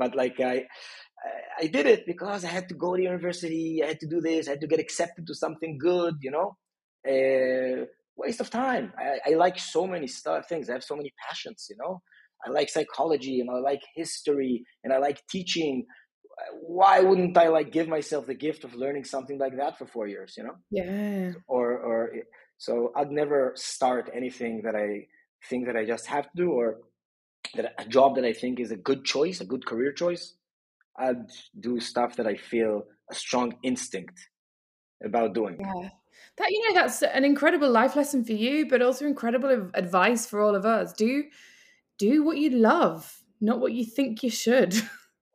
[0.00, 0.64] But like I,
[1.62, 3.82] I did it because I had to go to university.
[3.84, 4.48] I had to do this.
[4.48, 6.14] I had to get accepted to something good.
[6.26, 6.48] You know,
[7.12, 7.84] uh,
[8.16, 8.92] waste of time.
[8.98, 10.68] I, I like so many stuff, things.
[10.68, 11.66] I have so many passions.
[11.70, 12.02] You know,
[12.44, 15.86] I like psychology and I like history and I like teaching.
[16.62, 20.06] Why wouldn't I like give myself the gift of learning something like that for four
[20.08, 20.34] years?
[20.38, 20.56] You know?
[20.70, 21.32] Yeah.
[21.46, 22.10] Or or
[22.56, 25.06] so I'd never start anything that I
[25.48, 26.78] think that I just have to do or
[27.54, 30.34] that a job that I think is a good choice, a good career choice.
[30.98, 34.18] I'd do stuff that I feel a strong instinct
[35.04, 35.58] about doing.
[35.60, 35.90] Yeah.
[36.36, 40.40] That you know that's an incredible life lesson for you, but also incredible advice for
[40.40, 40.92] all of us.
[40.92, 41.24] Do
[41.98, 44.74] do what you love, not what you think you should.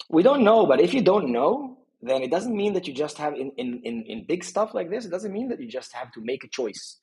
[0.09, 3.17] We don't know, but if you don't know, then it doesn't mean that you just
[3.17, 5.93] have in, in, in, in big stuff like this, it doesn't mean that you just
[5.93, 6.99] have to make a choice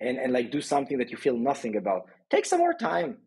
[0.00, 2.02] and, and like do something that you feel nothing about.
[2.30, 3.18] Take some more time.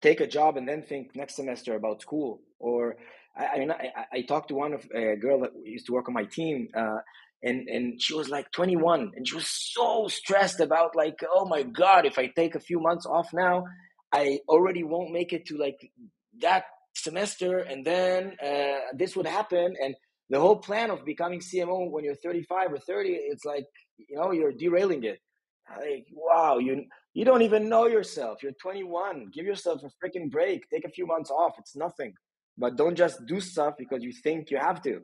[0.00, 2.40] Take a job and then think next semester about school.
[2.58, 2.96] Or
[3.36, 6.14] I, mean, I, I talked to one of a girl that used to work on
[6.14, 6.68] my team.
[6.76, 6.98] Uh,
[7.42, 11.62] and and she was like 21 and she was so stressed about like oh my
[11.62, 13.64] god if i take a few months off now
[14.12, 15.78] i already won't make it to like
[16.40, 19.94] that semester and then uh, this would happen and
[20.30, 24.32] the whole plan of becoming cmo when you're 35 or 30 it's like you know
[24.32, 25.20] you're derailing it
[25.78, 26.84] like wow you
[27.18, 31.06] you don't even know yourself you're 21 give yourself a freaking break take a few
[31.06, 32.12] months off it's nothing
[32.56, 35.02] but don't just do stuff because you think you have to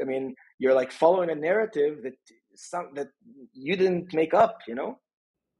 [0.00, 2.14] I mean, you're like following a narrative that
[2.54, 3.08] some that
[3.52, 4.98] you didn't make up, you know?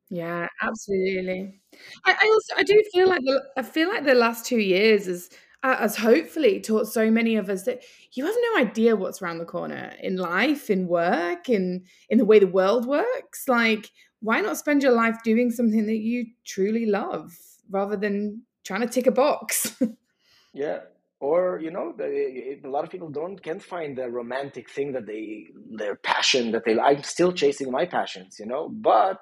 [0.08, 1.60] Yeah, absolutely.
[2.04, 5.06] I, I also I do feel like the I feel like the last two years
[5.06, 5.30] has
[5.62, 7.82] uh, has hopefully taught so many of us that
[8.12, 12.24] you have no idea what's around the corner in life, in work, in in the
[12.24, 13.48] way the world works.
[13.48, 13.90] Like,
[14.20, 17.32] why not spend your life doing something that you truly love
[17.70, 19.80] rather than trying to tick a box?
[20.54, 20.80] yeah,
[21.20, 25.46] or you know a lot of people don't can't find the romantic thing that they
[25.70, 29.18] their passion that they i'm still chasing my passions you know but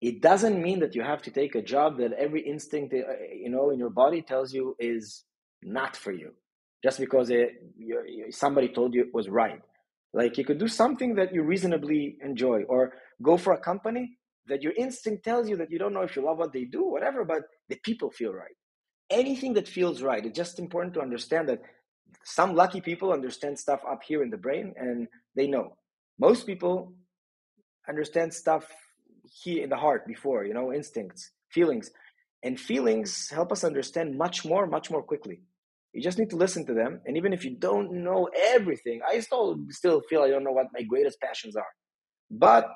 [0.00, 3.50] it doesn't mean that you have to take a job that every instinct uh, you
[3.50, 5.24] know in your body tells you is
[5.62, 6.32] not for you
[6.82, 7.50] just because it,
[8.30, 9.62] somebody told you it was right
[10.14, 14.16] like you could do something that you reasonably enjoy or go for a company
[14.46, 16.84] that your instinct tells you that you don't know if you love what they do
[16.84, 18.56] whatever but the people feel right
[19.12, 20.24] anything that feels right.
[20.24, 21.60] It's just important to understand that
[22.24, 25.76] some lucky people understand stuff up here in the brain and they know.
[26.18, 26.92] Most people
[27.88, 28.66] understand stuff
[29.42, 31.90] here in the heart before, you know, instincts, feelings.
[32.42, 35.42] And feelings help us understand much more, much more quickly.
[35.92, 37.00] You just need to listen to them.
[37.06, 40.66] And even if you don't know everything, I still still feel I don't know what
[40.72, 41.72] my greatest passions are.
[42.30, 42.66] But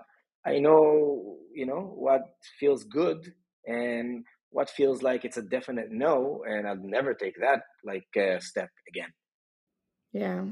[0.46, 2.22] I know, you know, what
[2.58, 3.32] feels good
[3.66, 8.38] and what feels like it's a definite no and i'll never take that like uh,
[8.40, 9.12] step again.
[10.12, 10.44] Yeah.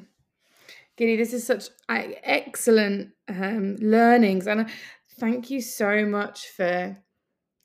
[0.97, 4.69] Giddy this is such excellent um, learnings and
[5.19, 6.97] thank you so much for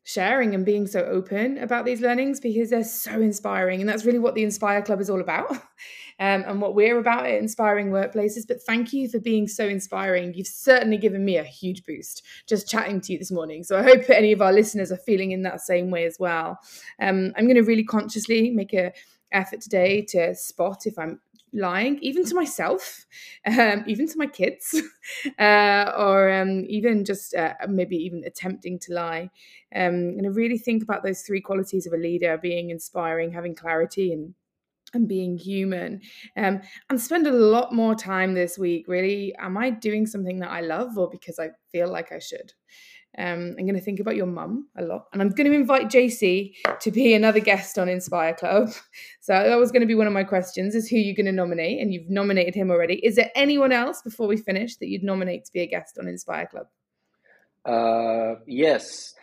[0.04, 4.18] sharing and being so open about these learnings because they're so inspiring and that's really
[4.18, 5.52] what the inspire club is all about
[6.20, 8.48] um, and what we're about at inspiring workplaces.
[8.48, 10.34] But thank you for being so inspiring.
[10.34, 13.64] You've certainly given me a huge boost just chatting to you this morning.
[13.64, 16.60] So I hope any of our listeners are feeling in that same way as well.
[17.00, 18.92] Um, I'm going to really consciously make a
[19.32, 21.20] effort today to spot if I'm
[21.54, 23.06] lying, even to myself,
[23.46, 24.82] um, even to my kids,
[25.40, 29.30] uh, or um, even just uh, maybe even attempting to lie.
[29.76, 33.56] Um, and I really think about those three qualities of a leader being inspiring, having
[33.56, 34.34] clarity, and
[34.94, 36.02] and being human
[36.38, 40.52] um, and spend a lot more time this week really am i doing something that
[40.52, 42.54] i love or because i feel like i should?
[43.18, 45.88] Um, i'm going to think about your mum a lot and i'm going to invite
[45.88, 48.70] jc to be another guest on inspire club.
[49.22, 51.32] So that was going to be one of my questions is who you're going to
[51.32, 52.96] nominate and you've nominated him already.
[53.06, 56.08] Is there anyone else before we finish that you'd nominate to be a guest on
[56.08, 56.66] inspire club?
[57.64, 59.14] Uh, yes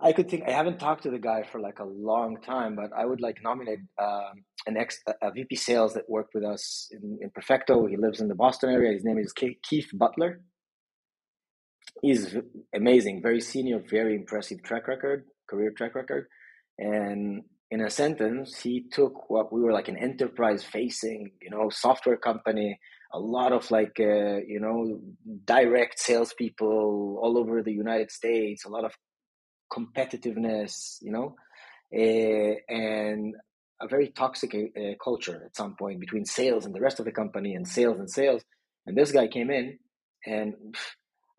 [0.00, 2.90] I could think I haven't talked to the guy for like a long time, but
[2.96, 7.18] I would like nominate um, an ex a VP sales that worked with us in,
[7.20, 7.86] in Perfecto.
[7.86, 8.92] He lives in the Boston area.
[8.92, 10.40] His name is Keith Butler.
[12.00, 12.36] He's
[12.72, 16.28] amazing, very senior, very impressive track record, career track record,
[16.78, 21.68] and in a sentence, he took what we were like an enterprise facing, you know,
[21.70, 22.78] software company,
[23.12, 25.00] a lot of like, uh, you know,
[25.44, 28.94] direct salespeople all over the United States, a lot of
[29.72, 31.36] competitiveness, you know,
[31.94, 33.34] uh, and
[33.80, 37.12] a very toxic uh, culture at some point between sales and the rest of the
[37.12, 38.42] company and sales and sales.
[38.86, 39.78] And this guy came in
[40.26, 40.54] and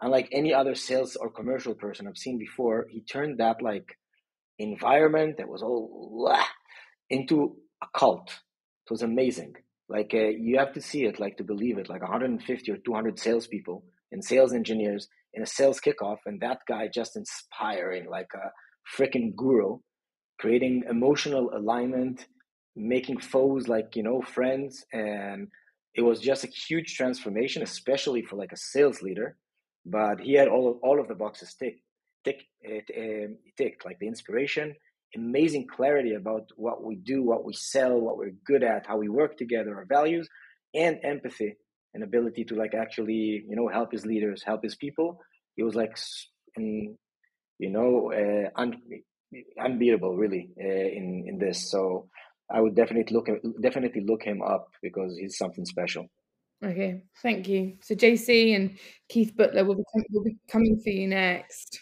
[0.02, 3.98] unlike any other sales or commercial person I've seen before, he turned that like
[4.58, 6.44] environment that was all blah,
[7.10, 8.30] into a cult.
[8.86, 9.56] It was amazing.
[9.88, 11.90] Like uh, you have to see it, like to believe it.
[11.90, 16.88] Like 150 or 200 salespeople and sales engineers in a sales kickoff, and that guy
[16.94, 18.50] just inspiring like a
[18.98, 19.78] freaking guru,
[20.40, 22.26] creating emotional alignment,
[22.76, 25.48] making foes like you know friends, and
[25.96, 29.38] it was just a huge transformation, especially for like a sales leader.
[29.86, 31.82] But he had all of, all of the boxes ticked,
[32.24, 33.28] tick, uh,
[33.58, 34.76] ticked, like the inspiration,
[35.16, 39.10] amazing clarity about what we do, what we sell, what we're good at, how we
[39.10, 40.28] work together, our values,
[40.74, 41.56] and empathy
[41.94, 45.20] an ability to like actually you know help his leaders help his people.
[45.56, 45.98] He was like
[46.56, 46.98] in,
[47.58, 48.82] you know uh, un-
[49.60, 51.70] unbeatable really uh, in in this.
[51.70, 52.10] So
[52.52, 53.28] i would definitely look
[53.62, 56.08] definitely look him up because he's something special.
[56.64, 57.04] Okay.
[57.22, 57.78] Thank you.
[57.82, 58.78] So jc and
[59.08, 61.80] keith butler will be, com- will be coming for you next.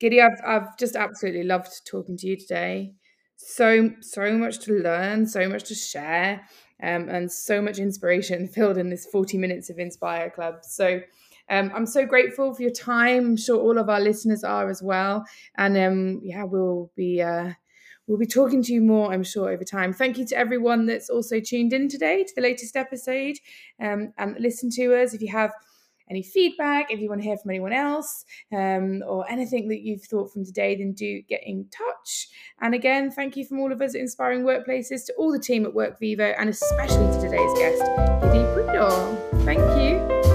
[0.00, 2.92] Giddy I've, I've just absolutely loved talking to you today.
[3.36, 6.42] So so much to learn so much to share
[6.82, 10.58] um, and so much inspiration filled in this 40 minutes of Inspire Club.
[10.62, 11.00] So
[11.48, 13.26] um, I'm so grateful for your time.
[13.26, 15.24] I'm sure all of our listeners are as well.
[15.56, 17.22] And um, yeah, we'll be.
[17.22, 17.52] Uh,
[18.06, 19.92] we'll be talking to you more, I'm sure, over time.
[19.92, 23.36] Thank you to everyone that's also tuned in today to the latest episode
[23.80, 25.12] um, and listen to us.
[25.12, 25.52] If you have
[26.08, 30.02] any feedback, if you want to hear from anyone else, um, or anything that you've
[30.02, 32.28] thought from today, then do get in touch.
[32.60, 35.66] And again, thank you from all of us at Inspiring Workplaces to all the team
[35.66, 37.82] at WorkVivo and especially to today's guest,
[38.22, 39.44] Gidi Pridor.
[39.44, 40.25] Thank you.